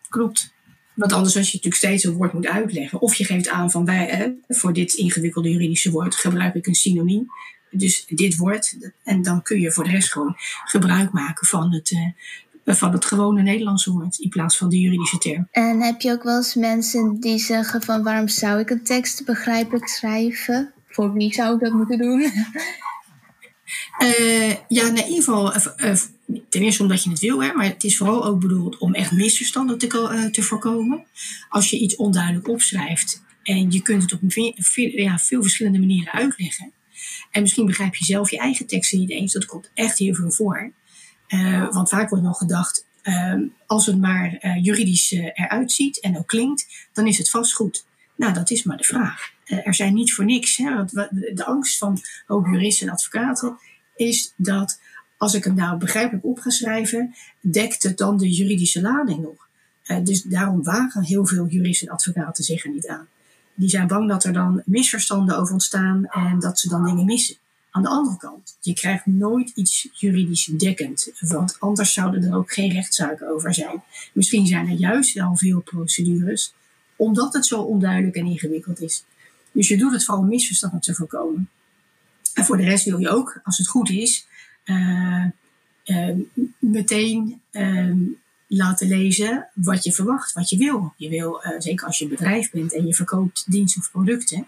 Klopt. 0.09 0.55
Want 0.95 1.13
anders 1.13 1.37
als 1.37 1.47
je 1.47 1.55
natuurlijk 1.55 1.83
steeds 1.83 2.05
een 2.05 2.13
woord 2.13 2.33
moet 2.33 2.47
uitleggen. 2.47 3.01
Of 3.01 3.15
je 3.15 3.25
geeft 3.25 3.49
aan 3.49 3.71
van 3.71 3.85
wij, 3.85 4.09
eh, 4.09 4.31
voor 4.49 4.73
dit 4.73 4.95
ingewikkelde 4.95 5.51
juridische 5.51 5.91
woord 5.91 6.15
gebruik 6.15 6.55
ik 6.55 6.67
een 6.67 6.75
synoniem. 6.75 7.27
Dus 7.71 8.07
dit 8.09 8.37
woord. 8.37 8.77
En 9.05 9.23
dan 9.23 9.43
kun 9.43 9.61
je 9.61 9.73
voor 9.73 9.85
de 9.85 9.91
rest 9.91 10.13
gewoon 10.13 10.35
gebruik 10.65 11.13
maken 11.13 11.47
van 11.47 11.73
het, 11.73 11.91
uh, 11.91 12.75
van 12.75 12.93
het 12.93 13.05
gewone 13.05 13.43
Nederlandse 13.43 13.93
woord 13.93 14.19
in 14.19 14.29
plaats 14.29 14.57
van 14.57 14.69
de 14.69 14.81
juridische 14.81 15.19
term. 15.19 15.49
En 15.51 15.81
heb 15.81 16.01
je 16.01 16.13
ook 16.13 16.23
wel 16.23 16.37
eens 16.37 16.55
mensen 16.55 17.21
die 17.21 17.39
zeggen 17.39 17.83
van 17.83 18.03
waarom 18.03 18.29
zou 18.29 18.61
ik 18.61 18.71
een 18.71 18.85
tekst 18.85 19.25
begrijpelijk 19.25 19.89
schrijven? 19.89 20.73
Voor 20.89 21.13
wie 21.13 21.33
zou 21.35 21.55
ik 21.55 21.61
dat 21.61 21.73
moeten 21.73 21.99
doen? 21.99 22.21
Uh, 23.99 24.51
ja, 24.69 24.87
in 24.87 24.97
ieder 24.97 25.23
uh, 25.77 25.95
ten 26.49 26.63
eerste 26.63 26.83
omdat 26.83 27.03
je 27.03 27.11
het 27.11 27.21
wil, 27.21 27.43
hè, 27.43 27.53
maar 27.53 27.65
het 27.65 27.85
is 27.85 27.97
vooral 27.97 28.25
ook 28.25 28.41
bedoeld 28.41 28.79
om 28.79 28.95
echt 28.95 29.13
misverstanden 29.13 29.79
te, 29.79 30.29
te 30.33 30.43
voorkomen. 30.43 31.05
Als 31.49 31.71
je 31.71 31.79
iets 31.79 31.97
onduidelijk 31.97 32.49
opschrijft 32.49 33.23
en 33.43 33.71
je 33.71 33.83
kunt 33.83 34.03
het 34.03 34.13
op 34.13 34.21
veel, 34.57 34.89
ja, 34.89 35.19
veel 35.19 35.43
verschillende 35.43 35.79
manieren 35.79 36.13
uitleggen. 36.13 36.73
En 37.31 37.43
misschien 37.43 37.67
begrijp 37.67 37.95
je 37.95 38.05
zelf 38.05 38.31
je 38.31 38.39
eigen 38.39 38.67
teksten 38.67 38.99
niet 38.99 39.11
eens, 39.11 39.33
dat 39.33 39.45
komt 39.45 39.71
echt 39.75 39.99
heel 39.99 40.15
veel 40.15 40.31
voor. 40.31 40.73
Want 41.71 41.89
vaak 41.89 42.09
wordt 42.09 42.25
nog 42.25 42.39
gedacht, 42.39 42.87
uh, 43.03 43.35
als 43.67 43.87
het 43.87 44.01
maar 44.01 44.59
juridisch 44.61 45.11
eruit 45.13 45.73
ziet 45.73 46.01
en 46.01 46.19
ook 46.19 46.27
klinkt, 46.27 46.89
dan 46.93 47.07
is 47.07 47.19
het 47.19 47.31
vast 47.31 47.55
goed. 47.55 47.87
Nou, 48.17 48.33
dat 48.33 48.51
is 48.51 48.63
maar 48.63 48.77
de 48.77 48.85
vraag. 48.85 49.33
er 49.45 49.75
zijn 49.75 49.95
niet 49.95 50.15
voor 50.15 50.25
niks. 50.25 50.57
Hè, 50.57 50.85
de 51.35 51.45
angst 51.45 51.79
van 51.79 52.01
ook 52.27 52.47
juristen 52.47 52.87
en 52.87 52.93
advocaten 52.93 53.59
is 53.97 54.33
dat 54.37 54.79
als 55.17 55.35
ik 55.35 55.45
hem 55.45 55.55
nou 55.55 55.79
begrijpelijk 55.79 56.25
op 56.25 56.39
ga 56.39 56.51
schrijven, 56.51 57.15
dekt 57.41 57.83
het 57.83 57.99
dan 57.99 58.17
de 58.17 58.31
juridische 58.31 58.81
lading 58.81 59.23
nog. 59.23 59.49
dus 60.05 60.23
daarom 60.23 60.63
wagen 60.63 61.03
heel 61.03 61.27
veel 61.27 61.47
juristen 61.47 61.89
en 61.89 61.95
advocaten 61.95 62.45
zich 62.45 62.65
er 62.65 62.71
niet 62.71 62.89
aan. 62.89 63.09
Die 63.55 63.69
zijn 63.69 63.87
bang 63.87 64.09
dat 64.09 64.25
er 64.25 64.33
dan 64.33 64.63
misverstanden 64.65 65.39
over 65.39 65.53
ontstaan 65.53 66.07
en 66.07 66.39
dat 66.39 66.59
ze 66.59 66.69
dan 66.69 66.85
dingen 66.85 67.05
missen. 67.05 67.37
Aan 67.71 67.83
de 67.83 67.89
andere 67.89 68.17
kant, 68.17 68.57
je 68.61 68.75
krijgt 68.75 69.07
nooit 69.07 69.53
iets 69.55 69.89
juridisch 69.93 70.45
dekkend, 70.45 71.11
want 71.21 71.57
anders 71.61 71.93
zouden 71.93 72.25
er 72.25 72.37
ook 72.37 72.53
geen 72.53 72.73
rechtszaken 72.73 73.29
over 73.29 73.55
zijn. 73.55 73.83
Misschien 74.13 74.47
zijn 74.47 74.69
er 74.69 74.77
juist 74.77 75.15
wel 75.15 75.37
veel 75.37 75.61
procedures, 75.61 76.55
omdat 76.97 77.33
het 77.33 77.47
zo 77.47 77.61
onduidelijk 77.61 78.17
en 78.17 78.27
ingewikkeld 78.27 78.81
is. 78.81 79.05
Dus 79.53 79.69
je 79.69 79.77
doet 79.77 79.93
het 79.93 80.05
vooral 80.05 80.23
om 80.23 80.29
misverstanden 80.29 80.81
te 80.81 80.95
voorkomen. 80.95 81.49
En 82.37 82.45
voor 82.45 82.57
de 82.57 82.65
rest 82.65 82.85
wil 82.85 82.99
je 82.99 83.09
ook, 83.09 83.41
als 83.45 83.59
het 83.59 83.69
goed 83.69 83.91
is, 83.91 84.27
uh, 84.65 85.25
uh, 85.85 86.17
meteen 86.59 87.41
uh, 87.53 87.95
laten 88.47 88.89
lezen 88.89 89.49
wat 89.55 89.85
je 89.85 89.93
verwacht, 89.93 90.33
wat 90.33 90.51
je 90.51 90.57
wil. 90.57 90.93
Je 90.97 91.09
wil, 91.09 91.41
zeker 91.59 91.87
als 91.87 91.99
je 91.99 92.05
een 92.05 92.11
bedrijf 92.11 92.51
bent 92.51 92.75
en 92.75 92.87
je 92.87 92.95
verkoopt 92.95 93.45
diensten 93.51 93.81
of 93.81 93.91
producten, 93.91 94.47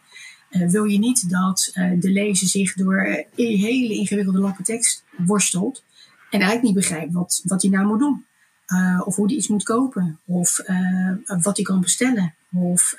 wil 0.51 0.85
je 0.85 0.98
niet 0.98 1.31
dat 1.31 1.70
de 1.74 2.11
lezer 2.11 2.48
zich 2.48 2.74
door 2.74 3.24
hele 3.35 3.94
ingewikkelde 3.94 4.38
lappen 4.38 4.64
tekst 4.64 5.05
worstelt 5.16 5.85
en 6.31 6.40
eigenlijk 6.40 6.62
niet 6.62 6.74
begrijpt 6.74 7.12
wat, 7.12 7.42
wat 7.44 7.62
hij 7.62 7.70
nou 7.70 7.87
moet 7.87 7.98
doen. 7.98 8.24
of 9.05 9.16
hoe 9.16 9.27
hij 9.27 9.37
iets 9.37 9.48
moet 9.48 9.62
kopen, 9.62 10.18
of 10.24 10.61
wat 11.42 11.57
hij 11.57 11.64
kan 11.64 11.81
bestellen, 11.81 12.35
of 12.53 12.94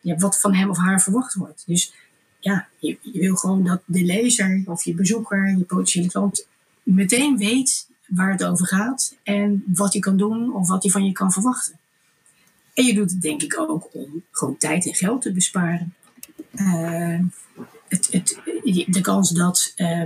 ja, 0.00 0.16
wat 0.16 0.40
van 0.40 0.54
hem 0.54 0.70
of 0.70 0.78
haar 0.78 1.02
verwacht 1.02 1.34
wordt. 1.34 1.62
Dus 1.66 1.92
ja, 2.46 2.68
je, 2.78 2.98
je, 3.00 3.20
wil 3.20 3.36
gewoon 3.36 3.64
dat 3.64 3.82
de 3.84 4.04
lezer 4.04 4.62
of 4.66 4.84
je 4.84 4.94
bezoeker, 4.94 5.56
je 5.58 5.64
potentiële 5.64 6.08
klant, 6.08 6.46
meteen 6.82 7.36
weet 7.36 7.88
waar 8.06 8.30
het 8.30 8.44
over 8.44 8.66
gaat 8.66 9.16
en 9.22 9.64
wat 9.66 9.92
hij 9.92 10.00
kan 10.00 10.16
doen 10.16 10.54
of 10.54 10.68
wat 10.68 10.82
hij 10.82 10.92
van 10.92 11.04
je 11.04 11.12
kan 11.12 11.32
verwachten. 11.32 11.78
En 12.74 12.84
je 12.84 12.94
doet 12.94 13.10
het 13.10 13.20
denk 13.20 13.42
ik 13.42 13.58
ook 13.58 13.88
om 13.92 14.22
gewoon 14.30 14.56
tijd 14.56 14.86
en 14.86 14.94
geld 14.94 15.22
te 15.22 15.32
besparen. 15.32 15.94
Uh, 16.54 17.20
het, 17.88 18.08
het, 18.10 18.40
de 18.86 19.00
kans 19.00 19.30
dat 19.30 19.74
uh, 19.76 20.04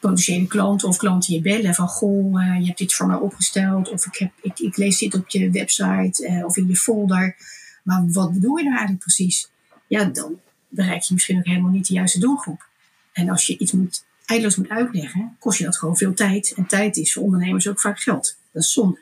potentiële 0.00 0.46
klanten 0.46 0.88
of 0.88 0.96
klanten 0.96 1.34
je 1.34 1.40
bellen 1.40 1.74
van 1.74 1.88
goh, 1.88 2.42
uh, 2.42 2.58
je 2.58 2.66
hebt 2.66 2.78
dit 2.78 2.94
voor 2.94 3.06
mij 3.06 3.16
opgesteld 3.16 3.90
of 3.90 4.06
ik, 4.06 4.16
heb, 4.16 4.32
ik, 4.42 4.58
ik 4.58 4.76
lees 4.76 4.98
dit 4.98 5.14
op 5.14 5.28
je 5.28 5.50
website 5.50 6.42
of 6.46 6.56
in 6.56 6.68
je 6.68 6.76
folder. 6.76 7.36
Maar 7.82 8.04
wat 8.10 8.32
bedoel 8.32 8.56
je 8.56 8.62
nou 8.62 8.76
eigenlijk 8.76 9.04
precies? 9.04 9.50
Ja, 9.86 10.04
dan 10.04 10.38
bereik 10.70 11.02
je 11.02 11.14
misschien 11.14 11.38
ook 11.38 11.46
helemaal 11.46 11.70
niet 11.70 11.86
de 11.86 11.94
juiste 11.94 12.18
doelgroep. 12.18 12.68
En 13.12 13.30
als 13.30 13.46
je 13.46 13.58
iets 13.58 13.72
moet, 13.72 14.04
eindeloos 14.24 14.56
moet 14.56 14.68
uitleggen, 14.68 15.36
kost 15.38 15.58
je 15.58 15.64
dat 15.64 15.78
gewoon 15.78 15.96
veel 15.96 16.14
tijd. 16.14 16.52
En 16.56 16.66
tijd 16.66 16.96
is 16.96 17.12
voor 17.12 17.22
ondernemers 17.22 17.68
ook 17.68 17.80
vaak 17.80 18.00
geld. 18.00 18.36
Dat 18.52 18.62
is 18.62 18.72
zonde. 18.72 18.98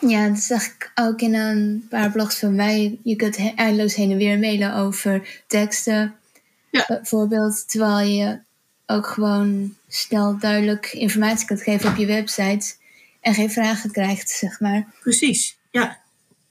Ja, 0.00 0.28
dat 0.28 0.38
zag 0.38 0.64
ik 0.64 0.92
ook 0.94 1.20
in 1.20 1.34
een 1.34 1.86
paar 1.88 2.10
blogs 2.10 2.38
van 2.38 2.54
mij. 2.54 2.98
Je 3.02 3.16
kunt 3.16 3.36
eindeloos 3.56 3.94
heen 3.94 4.10
en 4.10 4.16
weer 4.16 4.38
mailen 4.38 4.74
over 4.74 5.42
teksten. 5.46 6.14
Ja. 6.70 6.84
Bijvoorbeeld, 6.86 7.68
terwijl 7.68 8.08
je 8.08 8.40
ook 8.86 9.06
gewoon 9.06 9.76
snel 9.88 10.38
duidelijk 10.38 10.92
informatie 10.92 11.46
kunt 11.46 11.62
geven 11.62 11.90
op 11.90 11.96
je 11.96 12.06
website. 12.06 12.74
En 13.20 13.34
geen 13.34 13.50
vragen 13.50 13.90
krijgt, 13.90 14.30
zeg 14.30 14.60
maar. 14.60 14.86
Precies, 15.00 15.58
ja. 15.70 16.00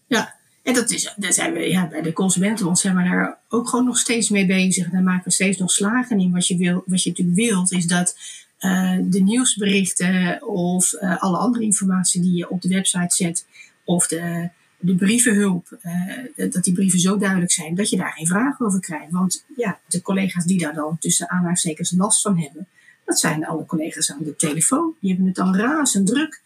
Ja, 0.08 0.39
en 0.64 0.74
dat 0.74 0.92
is, 0.92 1.14
daar 1.18 1.34
zijn 1.34 1.54
we, 1.54 1.70
ja, 1.70 1.88
bij 1.88 2.02
de 2.02 2.14
Consumentenbond 2.14 2.80
zijn 2.80 2.96
we 2.96 3.04
daar 3.04 3.40
ook 3.50 3.70
gewoon 3.70 3.86
nog 3.86 3.98
steeds 3.98 4.30
mee 4.30 4.46
bezig. 4.46 4.90
Daar 4.90 5.04
maken 5.04 5.24
we 5.24 5.32
steeds 5.32 5.58
nog 5.58 5.72
slagen 5.72 6.20
in. 6.20 6.32
Wat 6.32 6.48
je, 6.48 6.58
wil, 6.58 6.84
wat 6.86 7.04
je 7.04 7.10
natuurlijk 7.10 7.38
wilt, 7.38 7.72
is 7.72 7.86
dat 7.86 8.16
uh, 8.60 8.98
de 9.02 9.20
nieuwsberichten 9.20 10.48
of 10.48 10.94
uh, 10.94 11.22
alle 11.22 11.38
andere 11.38 11.64
informatie 11.64 12.22
die 12.22 12.36
je 12.36 12.50
op 12.50 12.62
de 12.62 12.68
website 12.68 13.16
zet, 13.16 13.46
of 13.84 14.08
de, 14.08 14.50
de 14.78 14.96
brievenhulp, 14.96 15.78
uh, 15.84 16.52
dat 16.52 16.64
die 16.64 16.74
brieven 16.74 17.00
zo 17.00 17.18
duidelijk 17.18 17.52
zijn 17.52 17.76
dat 17.76 17.90
je 17.90 17.98
daar 17.98 18.14
geen 18.14 18.28
vragen 18.28 18.66
over 18.66 18.80
krijgt. 18.80 19.12
Want 19.12 19.46
ja, 19.56 19.80
de 19.88 20.02
collega's 20.02 20.46
die 20.46 20.60
daar 20.60 20.74
dan 20.74 20.98
tussen 21.00 21.30
aanhalingstekens 21.30 21.92
last 21.92 22.22
van 22.22 22.40
hebben, 22.40 22.68
dat 23.06 23.20
zijn 23.20 23.46
alle 23.46 23.66
collega's 23.66 24.12
aan 24.12 24.24
de 24.24 24.36
telefoon. 24.36 24.94
Die 25.00 25.10
hebben 25.10 25.28
het 25.28 25.36
dan 25.36 25.56
razend 25.56 26.08
druk. 26.08 26.42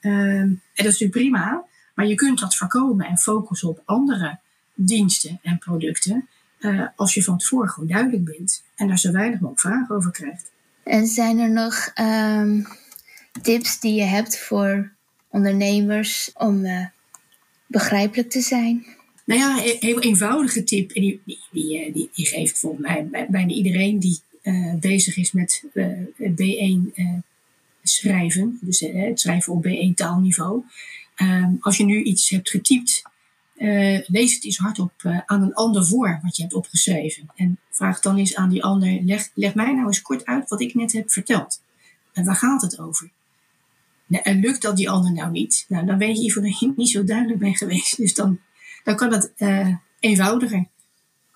en 0.00 0.62
dat 0.74 0.86
is 0.86 1.00
natuurlijk 1.00 1.10
prima. 1.10 1.66
Maar 1.98 2.06
je 2.06 2.14
kunt 2.14 2.38
dat 2.38 2.56
voorkomen 2.56 3.06
en 3.06 3.18
focussen 3.18 3.68
op 3.68 3.82
andere 3.84 4.38
diensten 4.74 5.38
en 5.42 5.58
producten. 5.58 6.28
Uh, 6.60 6.86
als 6.96 7.14
je 7.14 7.22
van 7.22 7.38
tevoren 7.38 7.68
gewoon 7.68 7.88
duidelijk 7.88 8.24
bent 8.24 8.64
en 8.74 8.88
daar 8.88 8.98
zo 8.98 9.12
weinig 9.12 9.40
mogelijk 9.40 9.60
vragen 9.60 9.96
over 9.96 10.10
krijgt. 10.10 10.50
En 10.82 11.06
zijn 11.06 11.38
er 11.38 11.50
nog 11.50 11.92
um, 12.00 12.66
tips 13.42 13.80
die 13.80 13.94
je 13.94 14.02
hebt 14.02 14.38
voor 14.38 14.92
ondernemers 15.28 16.30
om 16.34 16.64
uh, 16.64 16.86
begrijpelijk 17.66 18.30
te 18.30 18.40
zijn? 18.40 18.86
Nou 19.24 19.40
ja, 19.40 19.64
een 19.64 19.76
heel 19.80 20.00
eenvoudige 20.00 20.64
tip. 20.64 20.90
En 20.90 21.00
die, 21.00 21.20
die, 21.24 21.38
die, 21.50 21.78
eh, 21.78 21.94
die, 21.94 22.10
die 22.14 22.26
geeft 22.26 22.58
volgens 22.58 22.82
mij 22.82 23.26
bijna 23.28 23.52
iedereen 23.52 23.98
die 23.98 24.20
uh, 24.42 24.74
bezig 24.74 25.16
is 25.16 25.32
met 25.32 25.64
B1 26.18 27.00
schrijven. 27.82 28.58
Dus 28.60 28.80
het 28.80 29.20
schrijven 29.20 29.52
op 29.52 29.66
B1 29.66 29.94
taalniveau. 29.94 30.62
Um, 31.22 31.56
als 31.60 31.76
je 31.76 31.84
nu 31.84 32.02
iets 32.02 32.30
hebt 32.30 32.50
getypt, 32.50 33.02
uh, 33.56 34.00
lees 34.06 34.34
het 34.34 34.44
eens 34.44 34.56
hardop 34.56 34.92
uh, 35.02 35.20
aan 35.26 35.42
een 35.42 35.54
ander 35.54 35.86
voor 35.86 36.20
wat 36.22 36.36
je 36.36 36.42
hebt 36.42 36.54
opgeschreven. 36.54 37.26
En 37.34 37.58
vraag 37.70 38.00
dan 38.00 38.16
eens 38.16 38.34
aan 38.34 38.48
die 38.48 38.64
ander, 38.64 39.20
leg, 39.34 39.54
mij 39.54 39.72
nou 39.72 39.86
eens 39.86 40.02
kort 40.02 40.24
uit 40.24 40.48
wat 40.48 40.60
ik 40.60 40.74
net 40.74 40.92
heb 40.92 41.10
verteld. 41.10 41.62
En 42.12 42.24
waar 42.24 42.34
gaat 42.34 42.62
het 42.62 42.78
over? 42.78 43.10
Nou, 44.06 44.22
en 44.22 44.40
lukt 44.40 44.62
dat 44.62 44.76
die 44.76 44.90
ander 44.90 45.12
nou 45.12 45.30
niet? 45.30 45.64
Nou, 45.68 45.86
dan 45.86 45.98
weet 45.98 46.18
je 46.18 46.34
in 46.34 46.42
dat 46.42 46.58
je 46.58 46.72
niet 46.76 46.90
zo 46.90 47.04
duidelijk 47.04 47.38
bent 47.38 47.56
geweest. 47.56 47.96
Dus 47.96 48.14
dan, 48.14 48.40
dan 48.84 48.96
kan 48.96 49.12
het 49.12 49.32
uh, 49.36 49.74
eenvoudiger. 50.00 50.66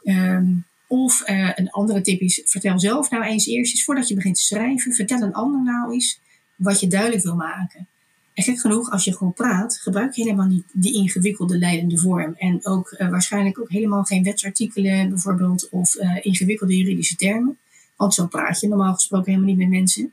Um, 0.05 0.64
of 0.88 1.23
een 1.55 1.71
andere 1.71 2.01
tip 2.01 2.21
is, 2.21 2.42
vertel 2.45 2.81
zelf 2.81 3.11
nou 3.11 3.25
eens 3.25 3.47
eerst 3.47 3.85
voordat 3.85 4.09
je 4.09 4.14
begint 4.14 4.35
te 4.35 4.42
schrijven, 4.42 4.92
vertel 4.92 5.21
een 5.21 5.33
ander 5.33 5.62
nou 5.62 5.92
eens 5.92 6.21
wat 6.57 6.81
je 6.81 6.87
duidelijk 6.87 7.23
wil 7.23 7.37
maken. 7.37 7.88
En 8.35 8.42
gek 8.42 8.61
genoeg, 8.61 8.90
als 8.90 9.05
je 9.05 9.16
gewoon 9.16 9.33
praat, 9.33 9.79
gebruik 9.79 10.14
je 10.14 10.23
helemaal 10.23 10.47
niet 10.47 10.64
die 10.73 10.95
ingewikkelde 10.95 11.59
leidende 11.59 11.99
vorm. 11.99 12.35
En 12.38 12.66
ook 12.66 12.95
uh, 12.99 13.11
waarschijnlijk 13.11 13.61
ook 13.61 13.71
helemaal 13.71 14.05
geen 14.05 14.23
wetsartikelen 14.23 15.09
bijvoorbeeld 15.09 15.68
of 15.68 15.95
uh, 15.95 16.18
ingewikkelde 16.23 16.77
juridische 16.77 17.16
termen. 17.16 17.59
Want 17.97 18.14
zo 18.14 18.27
praat 18.27 18.61
je 18.61 18.68
normaal 18.68 18.95
gesproken 18.95 19.33
helemaal 19.33 19.55
niet 19.55 19.59
met 19.59 19.79
mensen. 19.79 20.12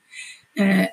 Uh, 0.53 0.85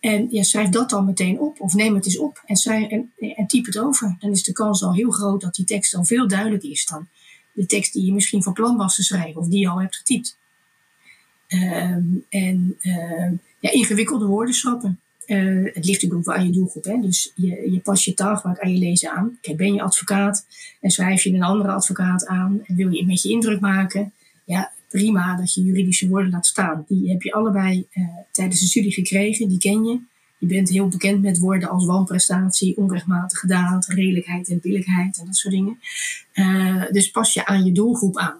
en 0.00 0.26
ja, 0.30 0.42
schrijf 0.42 0.68
dat 0.68 0.90
dan 0.90 1.04
meteen 1.04 1.40
op 1.40 1.60
of 1.60 1.74
neem 1.74 1.94
het 1.94 2.04
eens 2.04 2.18
op 2.18 2.42
en, 2.46 2.56
schrijf, 2.56 2.88
en, 2.88 3.12
typ 3.46 3.66
het 3.66 3.78
over. 3.78 4.16
Dan 4.18 4.30
is 4.30 4.42
de 4.42 4.52
kans 4.52 4.82
al 4.82 4.94
heel 4.94 5.10
groot 5.10 5.40
dat 5.40 5.54
die 5.54 5.64
tekst 5.64 5.94
al 5.94 6.04
veel 6.04 6.28
duidelijker 6.28 6.70
is 6.70 6.86
dan 6.86 7.08
de 7.52 7.66
tekst 7.66 7.92
die 7.92 8.04
je 8.04 8.12
misschien 8.12 8.42
van 8.42 8.52
plan 8.52 8.76
was 8.76 8.94
te 8.94 9.02
schrijven 9.02 9.40
of 9.40 9.48
die 9.48 9.60
je 9.60 9.68
al 9.68 9.80
hebt 9.80 9.96
getypt. 9.96 10.38
Ehm, 11.46 12.04
en 12.28 12.76
ehm, 12.80 13.34
ja, 13.58 13.70
ingewikkelde 13.70 14.26
woorden 14.26 14.54
schrappen. 14.54 15.00
Uh, 15.30 15.64
het 15.64 15.84
ligt 15.84 16.02
natuurlijk 16.02 16.14
ook 16.14 16.24
wel 16.24 16.34
aan 16.34 16.46
je 16.46 16.52
doelgroep. 16.52 16.84
Hè? 16.84 17.00
Dus 17.00 17.32
je, 17.34 17.70
je 17.70 17.78
past 17.78 18.04
je 18.04 18.14
taalgebruik 18.14 18.60
aan 18.60 18.72
je 18.72 18.78
lezer 18.78 19.10
aan. 19.10 19.38
Kijk, 19.40 19.56
ben 19.56 19.74
je 19.74 19.82
advocaat 19.82 20.46
en 20.80 20.90
schrijf 20.90 21.22
je 21.22 21.32
een 21.32 21.42
andere 21.42 21.72
advocaat 21.72 22.26
aan 22.26 22.60
en 22.64 22.76
wil 22.76 22.92
je 22.92 23.00
een 23.00 23.06
beetje 23.06 23.30
indruk 23.30 23.60
maken? 23.60 24.12
Ja, 24.44 24.72
prima 24.88 25.36
dat 25.36 25.54
je 25.54 25.62
juridische 25.62 26.08
woorden 26.08 26.30
laat 26.30 26.46
staan. 26.46 26.84
Die 26.88 27.10
heb 27.10 27.22
je 27.22 27.32
allebei 27.32 27.86
uh, 27.92 28.04
tijdens 28.32 28.60
de 28.60 28.66
studie 28.66 28.92
gekregen, 28.92 29.48
die 29.48 29.58
ken 29.58 29.84
je. 29.84 30.00
Je 30.38 30.46
bent 30.46 30.68
heel 30.68 30.88
bekend 30.88 31.22
met 31.22 31.38
woorden 31.38 31.68
als 31.68 31.86
wanprestatie, 31.86 32.76
onrechtmatige 32.76 33.46
daad, 33.46 33.86
redelijkheid 33.86 34.48
en 34.48 34.60
billijkheid 34.60 35.18
en 35.18 35.26
dat 35.26 35.36
soort 35.36 35.54
dingen. 35.54 35.78
Uh, 36.34 36.84
dus 36.90 37.10
pas 37.10 37.32
je 37.34 37.46
aan 37.46 37.64
je 37.64 37.72
doelgroep 37.72 38.16
aan. 38.16 38.38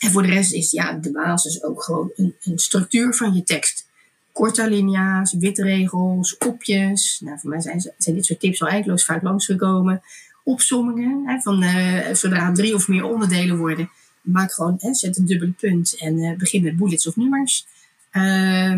En 0.00 0.10
voor 0.10 0.22
de 0.22 0.28
rest 0.28 0.52
is 0.52 0.70
ja, 0.70 0.92
de 0.92 1.10
basis 1.10 1.62
ook 1.62 1.82
gewoon 1.82 2.10
een, 2.16 2.34
een 2.42 2.58
structuur 2.58 3.14
van 3.14 3.34
je 3.34 3.42
tekst 3.42 3.90
korte 4.32 4.62
alinea's, 4.62 5.32
witregels, 5.32 6.36
kopjes. 6.36 7.20
Nou, 7.24 7.38
voor 7.38 7.50
mij 7.50 7.60
zijn, 7.60 7.80
zijn 7.98 8.16
dit 8.16 8.24
soort 8.24 8.40
tips 8.40 8.62
al 8.62 8.68
eindeloos 8.68 9.04
vaak 9.04 9.22
langsgekomen. 9.22 10.02
Opsommingen, 10.44 11.22
hè, 11.26 11.40
van, 11.40 11.62
uh, 11.62 12.12
zodra 12.12 12.52
drie 12.52 12.74
of 12.74 12.88
meer 12.88 13.04
onderdelen 13.04 13.56
worden, 13.56 13.90
maak 14.20 14.52
gewoon, 14.52 14.76
hè, 14.78 14.94
zet 14.94 15.16
een 15.16 15.26
dubbele 15.26 15.52
punt 15.52 15.96
en 15.98 16.18
uh, 16.18 16.36
begin 16.36 16.62
met 16.62 16.76
bullets 16.76 17.06
of 17.06 17.16
nummers. 17.16 17.66
Uh, 18.12 18.72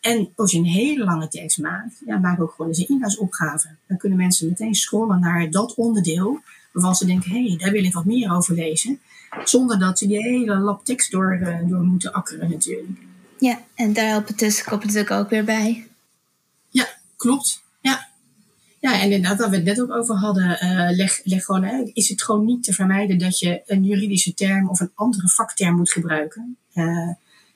en 0.00 0.28
als 0.36 0.52
je 0.52 0.58
een 0.58 0.64
hele 0.64 1.04
lange 1.04 1.28
tekst 1.28 1.58
maakt, 1.58 2.02
ja, 2.06 2.18
maak 2.18 2.40
ook 2.40 2.50
gewoon 2.50 2.68
eens 2.68 2.78
een 2.78 2.88
inhoudsopgave. 2.88 3.68
Dan 3.86 3.96
kunnen 3.96 4.18
mensen 4.18 4.48
meteen 4.48 4.74
scrollen 4.74 5.20
naar 5.20 5.50
dat 5.50 5.74
onderdeel 5.74 6.40
waarvan 6.72 6.94
ze 6.94 7.06
denken, 7.06 7.30
hé, 7.30 7.46
hey, 7.46 7.56
daar 7.56 7.72
wil 7.72 7.84
ik 7.84 7.92
wat 7.92 8.04
meer 8.04 8.32
over 8.32 8.54
lezen. 8.54 9.00
Zonder 9.44 9.78
dat 9.78 9.98
ze 9.98 10.06
die 10.06 10.22
hele 10.22 10.56
lap 10.58 10.84
tekst 10.84 11.10
door, 11.10 11.38
uh, 11.42 11.58
door 11.68 11.80
moeten 11.80 12.12
akkeren 12.12 12.50
natuurlijk. 12.50 12.98
Ja, 13.38 13.62
en 13.74 13.92
daar 13.92 14.08
helpen 14.08 14.36
tussenkoppen 14.36 14.86
natuurlijk 14.86 15.14
ook 15.14 15.30
weer 15.30 15.44
bij. 15.44 15.86
Ja, 16.68 16.88
klopt. 17.16 17.62
Ja. 17.80 18.08
Ja, 18.80 19.00
en 19.00 19.10
inderdaad, 19.10 19.38
waar 19.38 19.50
we 19.50 19.56
het 19.56 19.64
net 19.64 19.80
ook 19.80 19.90
over 19.90 20.14
hadden, 20.16 20.58
uh, 20.64 20.96
leg, 20.96 21.20
leg 21.24 21.44
gewoon, 21.44 21.64
hè, 21.64 21.90
is 21.92 22.08
het 22.08 22.22
gewoon 22.22 22.44
niet 22.44 22.64
te 22.64 22.72
vermijden 22.72 23.18
dat 23.18 23.38
je 23.38 23.62
een 23.66 23.84
juridische 23.84 24.34
term 24.34 24.68
of 24.68 24.80
een 24.80 24.90
andere 24.94 25.28
vakterm 25.28 25.76
moet 25.76 25.92
gebruiken. 25.92 26.56
Uh, 26.74 27.10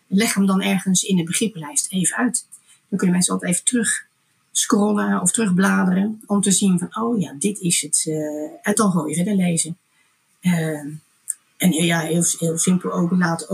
leg 0.06 0.34
hem 0.34 0.46
dan 0.46 0.62
ergens 0.62 1.02
in 1.02 1.16
de 1.16 1.24
begrippenlijst 1.24 1.92
even 1.92 2.16
uit. 2.16 2.46
Dan 2.88 2.98
kunnen 2.98 3.10
mensen 3.16 3.32
altijd 3.32 3.52
even 3.52 3.64
terug 3.64 4.06
scrollen 4.52 5.20
of 5.20 5.32
terugbladeren 5.32 6.22
om 6.26 6.40
te 6.40 6.50
zien 6.50 6.78
van, 6.78 6.96
oh 7.02 7.20
ja, 7.20 7.34
dit 7.38 7.60
is 7.60 7.80
het. 7.80 8.04
En 8.62 8.74
dan 8.74 8.90
gewoon 8.90 9.08
je 9.08 9.14
verder 9.14 9.36
lezen. 9.36 9.76
en 11.56 11.72
ja, 11.72 12.00
heel, 12.00 12.24
heel 12.38 12.58
simpel 12.58 12.92
ook, 12.92 13.10
laat 13.10 13.50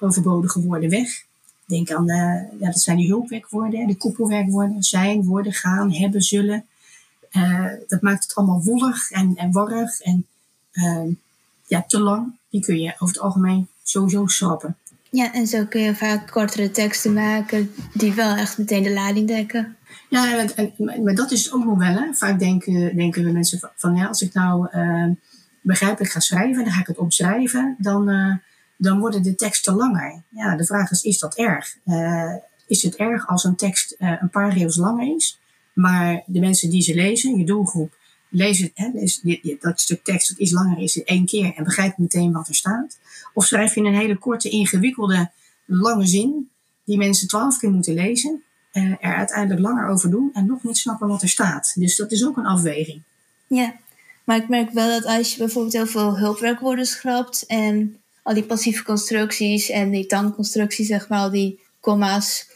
overbodige 0.00 0.60
woorden 0.60 0.90
weg. 0.90 1.24
Denk 1.66 1.90
aan, 1.90 2.10
uh, 2.10 2.60
ja, 2.60 2.66
dat 2.66 2.80
zijn 2.80 2.96
de 2.96 3.06
hulpwerkwoorden, 3.06 3.86
de 3.86 3.96
koepelwerkwoorden, 3.96 4.82
zijn, 4.82 5.24
worden, 5.24 5.52
gaan, 5.52 5.92
hebben, 5.92 6.22
zullen. 6.22 6.64
Uh, 7.32 7.66
dat 7.86 8.00
maakt 8.02 8.22
het 8.22 8.34
allemaal 8.34 8.62
wollig 8.62 9.10
en, 9.10 9.36
en 9.36 9.52
warrig 9.52 10.00
en 10.00 10.26
uh, 10.72 11.14
ja, 11.66 11.84
te 11.88 12.00
lang. 12.00 12.32
Die 12.50 12.60
kun 12.60 12.80
je 12.80 12.92
over 12.98 13.14
het 13.14 13.24
algemeen 13.24 13.68
sowieso 13.82 14.26
schrappen. 14.26 14.76
Ja, 15.10 15.32
en 15.32 15.46
zo 15.46 15.64
kun 15.64 15.80
je 15.80 15.94
vaak 15.94 16.30
kortere 16.30 16.70
teksten 16.70 17.12
maken 17.12 17.70
die 17.94 18.12
wel 18.12 18.36
echt 18.36 18.58
meteen 18.58 18.82
de 18.82 18.92
lading 18.92 19.28
dekken. 19.28 19.76
Ja, 20.08 20.38
en, 20.38 20.56
en, 20.56 21.02
maar 21.02 21.14
dat 21.14 21.30
is 21.30 21.44
het 21.44 21.52
ook 21.52 21.64
nog 21.64 21.78
wel. 21.78 21.94
Hè. 21.94 22.12
Vaak 22.12 22.38
denken, 22.38 22.96
denken 22.96 23.24
we 23.24 23.30
mensen 23.30 23.58
van, 23.58 23.70
van 23.76 23.96
ja, 23.96 24.06
als 24.06 24.22
ik 24.22 24.34
nou 24.34 24.68
begrijpelijk 25.64 26.12
ga 26.12 26.20
schrijven, 26.20 26.64
dan 26.64 26.72
ga 26.72 26.80
ik 26.80 26.86
het 26.86 26.98
omschrijven, 26.98 27.76
dan, 27.78 28.08
uh, 28.10 28.34
dan 28.76 28.98
worden 28.98 29.22
de 29.22 29.34
teksten 29.34 29.74
langer. 29.74 30.22
Ja, 30.28 30.56
de 30.56 30.64
vraag 30.64 30.90
is, 30.90 31.02
is 31.02 31.18
dat 31.18 31.34
erg? 31.34 31.76
Uh, 31.86 32.34
is 32.66 32.82
het 32.82 32.96
erg 32.96 33.28
als 33.28 33.44
een 33.44 33.56
tekst 33.56 33.94
uh, 33.98 34.16
een 34.20 34.30
paar 34.30 34.52
regels 34.52 34.76
langer 34.76 35.14
is, 35.16 35.38
maar 35.72 36.22
de 36.26 36.40
mensen 36.40 36.70
die 36.70 36.82
ze 36.82 36.94
lezen, 36.94 37.38
je 37.38 37.44
doelgroep, 37.44 37.96
lezen, 38.28 38.72
dat 39.60 39.80
stuk 39.80 40.04
tekst 40.04 40.28
dat 40.28 40.38
iets 40.38 40.52
langer 40.52 40.78
is 40.78 40.96
in 40.96 41.04
één 41.04 41.26
keer 41.26 41.54
en 41.54 41.64
begrijpt 41.64 41.98
meteen 41.98 42.32
wat 42.32 42.48
er 42.48 42.54
staat? 42.54 42.98
Of 43.34 43.46
schrijf 43.46 43.74
je 43.74 43.80
een 43.80 43.94
hele 43.94 44.18
korte, 44.18 44.48
ingewikkelde, 44.48 45.30
lange 45.64 46.06
zin 46.06 46.50
die 46.84 46.98
mensen 46.98 47.28
twaalf 47.28 47.58
keer 47.58 47.70
moeten 47.70 47.94
lezen, 47.94 48.42
er 48.72 49.14
uiteindelijk 49.14 49.60
langer 49.60 49.88
over 49.88 50.10
doen 50.10 50.30
en 50.32 50.46
nog 50.46 50.62
niet 50.62 50.78
snappen 50.78 51.08
wat 51.08 51.22
er 51.22 51.28
staat. 51.28 51.72
Dus 51.74 51.96
dat 51.96 52.12
is 52.12 52.26
ook 52.26 52.36
een 52.36 52.46
afweging. 52.46 53.02
Ja, 53.46 53.74
maar 54.24 54.36
ik 54.36 54.48
merk 54.48 54.70
wel 54.70 54.88
dat 54.88 55.04
als 55.04 55.32
je 55.32 55.38
bijvoorbeeld 55.38 55.74
heel 55.74 55.86
veel 55.86 56.18
hulpwerkwoorden 56.18 56.86
schrapt 56.86 57.46
en 57.46 57.98
al 58.24 58.34
die 58.34 58.44
passieve 58.44 58.82
constructies 58.82 59.70
en 59.70 59.90
die 59.90 60.06
tankconstructies, 60.06 60.86
zeg 60.86 61.08
maar, 61.08 61.18
al 61.18 61.30
die 61.30 61.60
comma's, 61.80 62.48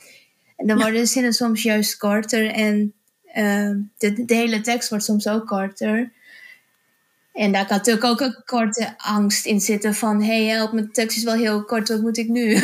dan 0.56 0.76
worden 0.76 1.00
de 1.00 1.06
zinnen 1.06 1.32
soms 1.32 1.62
juist 1.62 1.96
korter 1.96 2.50
en 2.50 2.92
uh, 3.28 3.70
de, 3.98 4.24
de, 4.24 4.34
hele 4.34 4.60
tekst 4.60 4.88
wordt 4.88 5.04
soms 5.04 5.28
ook 5.28 5.46
korter. 5.46 6.12
En 7.32 7.52
daar 7.52 7.66
kan 7.66 7.76
natuurlijk 7.76 8.04
ook 8.04 8.20
een 8.20 8.42
korte 8.44 8.94
angst 8.96 9.46
in 9.46 9.60
zitten 9.60 9.94
van... 9.94 10.22
hé, 10.22 10.44
hey, 10.44 10.56
help, 10.56 10.72
mijn 10.72 10.92
tekst 10.92 11.16
is 11.16 11.22
wel 11.22 11.34
heel 11.34 11.64
kort, 11.64 11.88
wat 11.88 12.00
moet 12.00 12.18
ik 12.18 12.28
nu? 12.28 12.54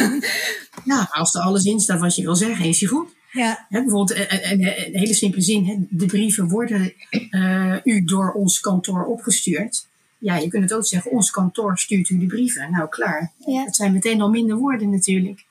ja, 0.84 1.08
als 1.10 1.34
er 1.34 1.40
alles 1.40 1.64
in 1.64 1.80
staat 1.80 2.00
wat 2.00 2.14
je 2.14 2.22
wil 2.22 2.36
zeggen, 2.36 2.64
is 2.64 2.80
je 2.80 2.86
goed. 2.86 3.08
Ja. 3.32 3.66
bijvoorbeeld 3.68 4.10
een, 4.10 4.50
een, 4.50 4.86
een, 4.86 4.98
hele 4.98 5.14
simpele 5.14 5.42
zin. 5.42 5.86
De 5.90 6.06
brieven 6.06 6.48
worden 6.48 6.92
uh, 7.30 7.76
u 7.84 8.04
door 8.04 8.32
ons 8.32 8.60
kantoor 8.60 9.04
opgestuurd. 9.04 9.86
Ja, 10.24 10.36
je 10.36 10.48
kunt 10.48 10.62
het 10.62 10.72
ook 10.74 10.86
zeggen, 10.86 11.10
ons 11.10 11.30
kantoor 11.30 11.78
stuurt 11.78 12.08
u 12.08 12.18
de 12.18 12.26
brieven. 12.26 12.70
Nou, 12.70 12.88
klaar. 12.88 13.32
Ja. 13.46 13.64
Het 13.64 13.76
zijn 13.76 13.92
meteen 13.92 14.20
al 14.20 14.30
minder 14.30 14.56
woorden 14.56 14.90
natuurlijk. 14.90 15.44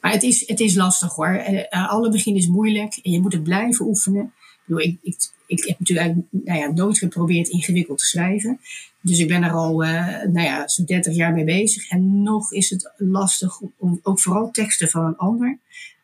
Maar 0.00 0.12
het 0.12 0.22
is, 0.22 0.48
het 0.48 0.60
is 0.60 0.74
lastig 0.74 1.14
hoor. 1.14 1.44
Uh, 1.48 1.90
alle 1.90 2.10
begin 2.10 2.36
is 2.36 2.46
moeilijk 2.46 2.98
en 3.02 3.12
je 3.12 3.20
moet 3.20 3.32
het 3.32 3.42
blijven 3.42 3.86
oefenen. 3.86 4.32
Ik, 4.66 4.98
ik, 5.02 5.16
ik, 5.46 5.64
heb 5.64 5.78
natuurlijk 5.78 6.14
nou 6.30 6.58
ja, 6.58 6.70
nooit 6.72 6.98
geprobeerd 6.98 7.48
ingewikkeld 7.48 7.98
te 7.98 8.06
schrijven. 8.06 8.60
Dus 9.00 9.18
ik 9.18 9.28
ben 9.28 9.42
er 9.42 9.52
al 9.52 9.84
uh, 9.84 10.22
nou 10.22 10.40
ja, 10.40 10.68
zo'n 10.68 10.84
30 10.84 11.14
jaar 11.14 11.32
mee 11.32 11.44
bezig. 11.44 11.88
En 11.88 12.22
nog 12.22 12.52
is 12.52 12.70
het 12.70 12.92
lastig 12.96 13.60
om 13.78 14.00
ook 14.02 14.20
vooral 14.20 14.50
teksten 14.50 14.88
van 14.88 15.04
een 15.04 15.16
ander 15.16 15.58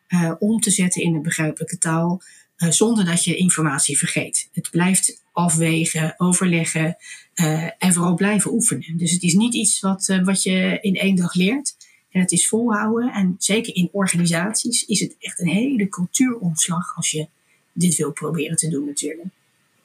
uh, 0.09 0.31
om 0.39 0.59
te 0.59 0.71
zetten 0.71 1.01
in 1.01 1.15
een 1.15 1.21
begrijpelijke 1.21 1.77
taal, 1.77 2.21
uh, 2.63 2.69
zonder 2.69 3.05
dat 3.05 3.23
je 3.23 3.35
informatie 3.35 3.97
vergeet. 3.97 4.49
Het 4.51 4.69
blijft 4.71 5.23
afwegen, 5.31 6.13
overleggen 6.17 6.97
uh, 7.35 7.69
en 7.77 7.93
vooral 7.93 8.15
blijven 8.15 8.53
oefenen. 8.53 8.97
Dus 8.97 9.11
het 9.11 9.23
is 9.23 9.33
niet 9.33 9.53
iets 9.53 9.79
wat, 9.79 10.19
wat 10.23 10.43
je 10.43 10.77
in 10.81 10.95
één 10.95 11.15
dag 11.15 11.33
leert. 11.33 11.75
En 12.11 12.21
het 12.21 12.31
is 12.31 12.47
volhouden. 12.47 13.13
En 13.13 13.35
zeker 13.37 13.75
in 13.75 13.89
organisaties 13.91 14.85
is 14.85 14.99
het 14.99 15.15
echt 15.19 15.39
een 15.39 15.47
hele 15.47 15.89
cultuuromslag 15.89 16.95
als 16.95 17.11
je 17.11 17.27
dit 17.73 17.95
wil 17.95 18.11
proberen 18.11 18.55
te 18.55 18.69
doen 18.69 18.85
natuurlijk. 18.85 19.27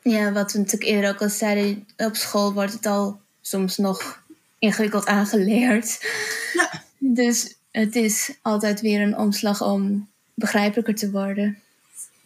Ja, 0.03 0.33
wat 0.33 0.53
we 0.53 0.59
natuurlijk 0.59 0.91
eerder 0.91 1.11
ook 1.11 1.23
al 1.23 1.29
zeiden, 1.29 1.87
op 1.97 2.17
school 2.17 2.53
wordt 2.53 2.73
het 2.73 2.87
al 2.87 3.21
soms 3.41 3.77
nog 3.77 4.23
ingewikkeld 4.59 5.07
aangeleerd. 5.07 5.99
Ja. 6.53 6.85
Dus 6.99 7.55
het 7.71 7.97
is 7.97 8.35
altijd 8.43 8.81
weer 8.81 9.01
een 9.01 9.17
omslag 9.17 9.63
om 9.63 10.09
begrijpelijker 10.35 10.95
te 10.95 11.11
worden. 11.11 11.59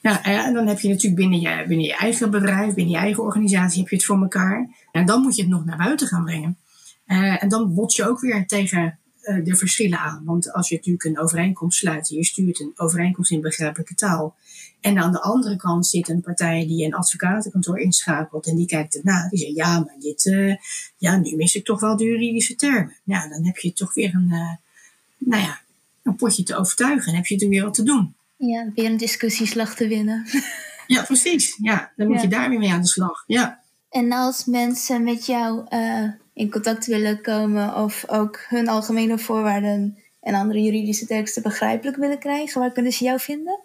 Ja, 0.00 0.24
en 0.24 0.54
dan 0.54 0.66
heb 0.66 0.80
je 0.80 0.88
natuurlijk 0.88 1.20
binnen 1.20 1.40
je, 1.40 1.64
binnen 1.68 1.86
je 1.86 1.96
eigen 1.96 2.30
bedrijf, 2.30 2.74
binnen 2.74 2.94
je 2.94 3.00
eigen 3.00 3.22
organisatie, 3.22 3.80
heb 3.80 3.88
je 3.88 3.96
het 3.96 4.04
voor 4.04 4.20
elkaar. 4.20 4.68
En 4.92 5.06
dan 5.06 5.22
moet 5.22 5.36
je 5.36 5.42
het 5.42 5.50
nog 5.50 5.64
naar 5.64 5.76
buiten 5.76 6.06
gaan 6.06 6.24
brengen. 6.24 6.58
Uh, 7.06 7.42
en 7.42 7.48
dan 7.48 7.74
bots 7.74 7.96
je 7.96 8.08
ook 8.08 8.20
weer 8.20 8.46
tegen 8.46 8.98
uh, 9.22 9.44
de 9.44 9.56
verschillen 9.56 9.98
aan. 9.98 10.22
Want 10.24 10.52
als 10.52 10.68
je 10.68 10.74
natuurlijk 10.74 11.04
een 11.04 11.18
overeenkomst 11.18 11.78
sluit, 11.78 12.08
je 12.08 12.24
stuurt 12.24 12.60
een 12.60 12.72
overeenkomst 12.76 13.30
in 13.30 13.40
begrijpelijke 13.40 13.94
taal. 13.94 14.36
En 14.80 14.98
aan 14.98 15.12
de 15.12 15.20
andere 15.20 15.56
kant 15.56 15.86
zit 15.86 16.08
een 16.08 16.20
partij 16.20 16.66
die 16.66 16.84
een 16.84 16.94
advocatenkantoor 16.94 17.78
inschakelt 17.78 18.46
en 18.46 18.56
die 18.56 18.66
kijkt 18.66 18.96
erna. 18.96 19.28
Die 19.28 19.38
zegt, 19.38 19.54
ja, 19.54 19.78
maar 19.78 19.96
dit, 19.98 20.22
ja, 20.96 21.16
nu 21.16 21.36
mis 21.36 21.54
ik 21.54 21.64
toch 21.64 21.80
wel 21.80 21.96
de 21.96 22.04
juridische 22.04 22.54
termen. 22.54 22.96
Ja, 23.04 23.28
dan 23.28 23.44
heb 23.44 23.56
je 23.56 23.72
toch 23.72 23.94
weer 23.94 24.14
een, 24.14 24.58
nou 25.18 25.42
ja, 25.42 25.60
een 26.02 26.16
potje 26.16 26.42
te 26.42 26.56
overtuigen. 26.56 27.12
En 27.12 27.16
heb 27.16 27.26
je 27.26 27.38
er 27.38 27.48
weer 27.48 27.64
wat 27.64 27.74
te 27.74 27.82
doen. 27.82 28.14
Ja, 28.40 28.70
weer 28.74 28.84
een 28.84 28.96
discussieslag 28.96 29.74
te 29.74 29.88
winnen. 29.88 30.26
ja, 30.86 31.02
precies. 31.02 31.56
Ja, 31.62 31.92
dan 31.96 32.08
moet 32.08 32.20
je 32.20 32.28
daar 32.28 32.48
weer 32.48 32.58
mee 32.58 32.72
aan 32.72 32.80
de 32.80 32.86
slag. 32.86 33.24
Ja. 33.26 33.60
En 33.90 34.12
als 34.12 34.44
mensen 34.44 35.04
met 35.04 35.26
jou 35.26 35.66
uh, 35.70 36.08
in 36.34 36.50
contact 36.50 36.86
willen 36.86 37.22
komen 37.22 37.76
of 37.76 38.04
ook 38.06 38.44
hun 38.48 38.68
algemene 38.68 39.18
voorwaarden 39.18 39.98
en 40.20 40.34
andere 40.34 40.62
juridische 40.62 41.06
teksten 41.06 41.42
begrijpelijk 41.42 41.96
willen 41.96 42.18
krijgen, 42.18 42.60
waar 42.60 42.72
kunnen 42.72 42.92
ze 42.92 43.04
jou 43.04 43.20
vinden? 43.20 43.60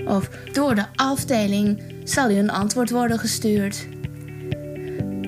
Of 0.06 0.28
door 0.52 0.74
de 0.74 0.84
afdeling 0.94 1.82
zal 2.04 2.30
u 2.30 2.34
een 2.34 2.50
antwoord 2.50 2.90
worden 2.90 3.18
gestuurd. 3.18 3.86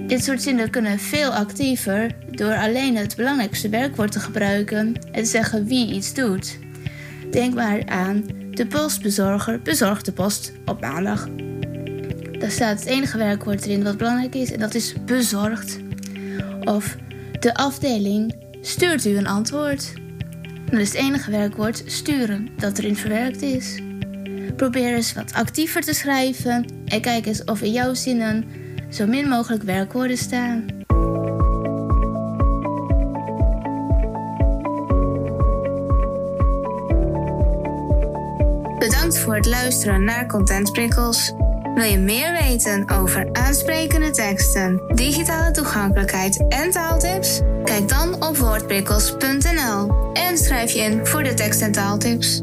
Dit 0.06 0.24
soort 0.24 0.42
zinnen 0.42 0.70
kunnen 0.70 0.98
veel 0.98 1.30
actiever 1.30 2.10
door 2.30 2.54
alleen 2.54 2.96
het 2.96 3.16
belangrijkste 3.16 3.68
werkwoord 3.68 4.12
te 4.12 4.20
gebruiken 4.20 4.94
en 5.12 5.26
zeggen 5.26 5.66
wie 5.66 5.92
iets 5.92 6.14
doet. 6.14 6.58
Denk 7.30 7.54
maar 7.54 7.86
aan 7.86 8.24
de 8.50 8.66
postbezorger 8.66 9.60
bezorgt 9.62 10.04
de 10.04 10.12
post 10.12 10.52
op 10.64 10.80
maandag. 10.80 11.28
Daar 12.38 12.50
staat 12.50 12.78
het 12.78 12.88
enige 12.88 13.18
werkwoord 13.18 13.64
erin 13.64 13.84
wat 13.84 13.96
belangrijk 13.96 14.34
is 14.34 14.52
en 14.52 14.60
dat 14.60 14.74
is 14.74 14.94
bezorgd. 15.04 15.78
Of 16.60 16.96
de 17.40 17.54
afdeling 17.54 18.34
stuurt 18.60 19.04
u 19.04 19.16
een 19.16 19.26
antwoord. 19.26 19.92
Dat 20.72 20.80
is 20.80 20.88
het 20.88 20.98
enige 20.98 21.30
werkwoord 21.30 21.82
sturen 21.86 22.48
dat 22.56 22.78
erin 22.78 22.96
verwerkt 22.96 23.42
is. 23.42 23.80
Probeer 24.56 24.94
eens 24.94 25.12
wat 25.12 25.32
actiever 25.32 25.82
te 25.82 25.94
schrijven 25.94 26.66
en 26.84 27.00
kijk 27.00 27.26
eens 27.26 27.44
of 27.44 27.62
in 27.62 27.72
jouw 27.72 27.94
zinnen 27.94 28.44
zo 28.90 29.06
min 29.06 29.28
mogelijk 29.28 29.62
werkwoorden 29.62 30.16
staan. 30.16 30.66
Bedankt 38.78 39.18
voor 39.18 39.34
het 39.34 39.46
luisteren 39.46 40.04
naar 40.04 40.26
Content 40.26 40.72
Prikkels. 40.72 41.32
Wil 41.74 41.84
je 41.84 41.98
meer 41.98 42.32
weten 42.32 42.90
over 42.90 43.28
aansprekende 43.32 44.10
teksten, 44.10 44.82
digitale 44.94 45.50
toegankelijkheid 45.50 46.44
en 46.48 46.70
taaltips? 46.70 47.40
Kijk 47.64 47.88
dan 47.88 48.14
op 48.14 48.36
woordprikkels.nl 48.36 50.12
en 50.12 50.38
schrijf 50.38 50.72
je 50.72 50.80
in 50.80 51.06
voor 51.06 51.22
de 51.22 51.34
tekst- 51.34 51.62
en 51.62 51.72
taaltips. 51.72 52.40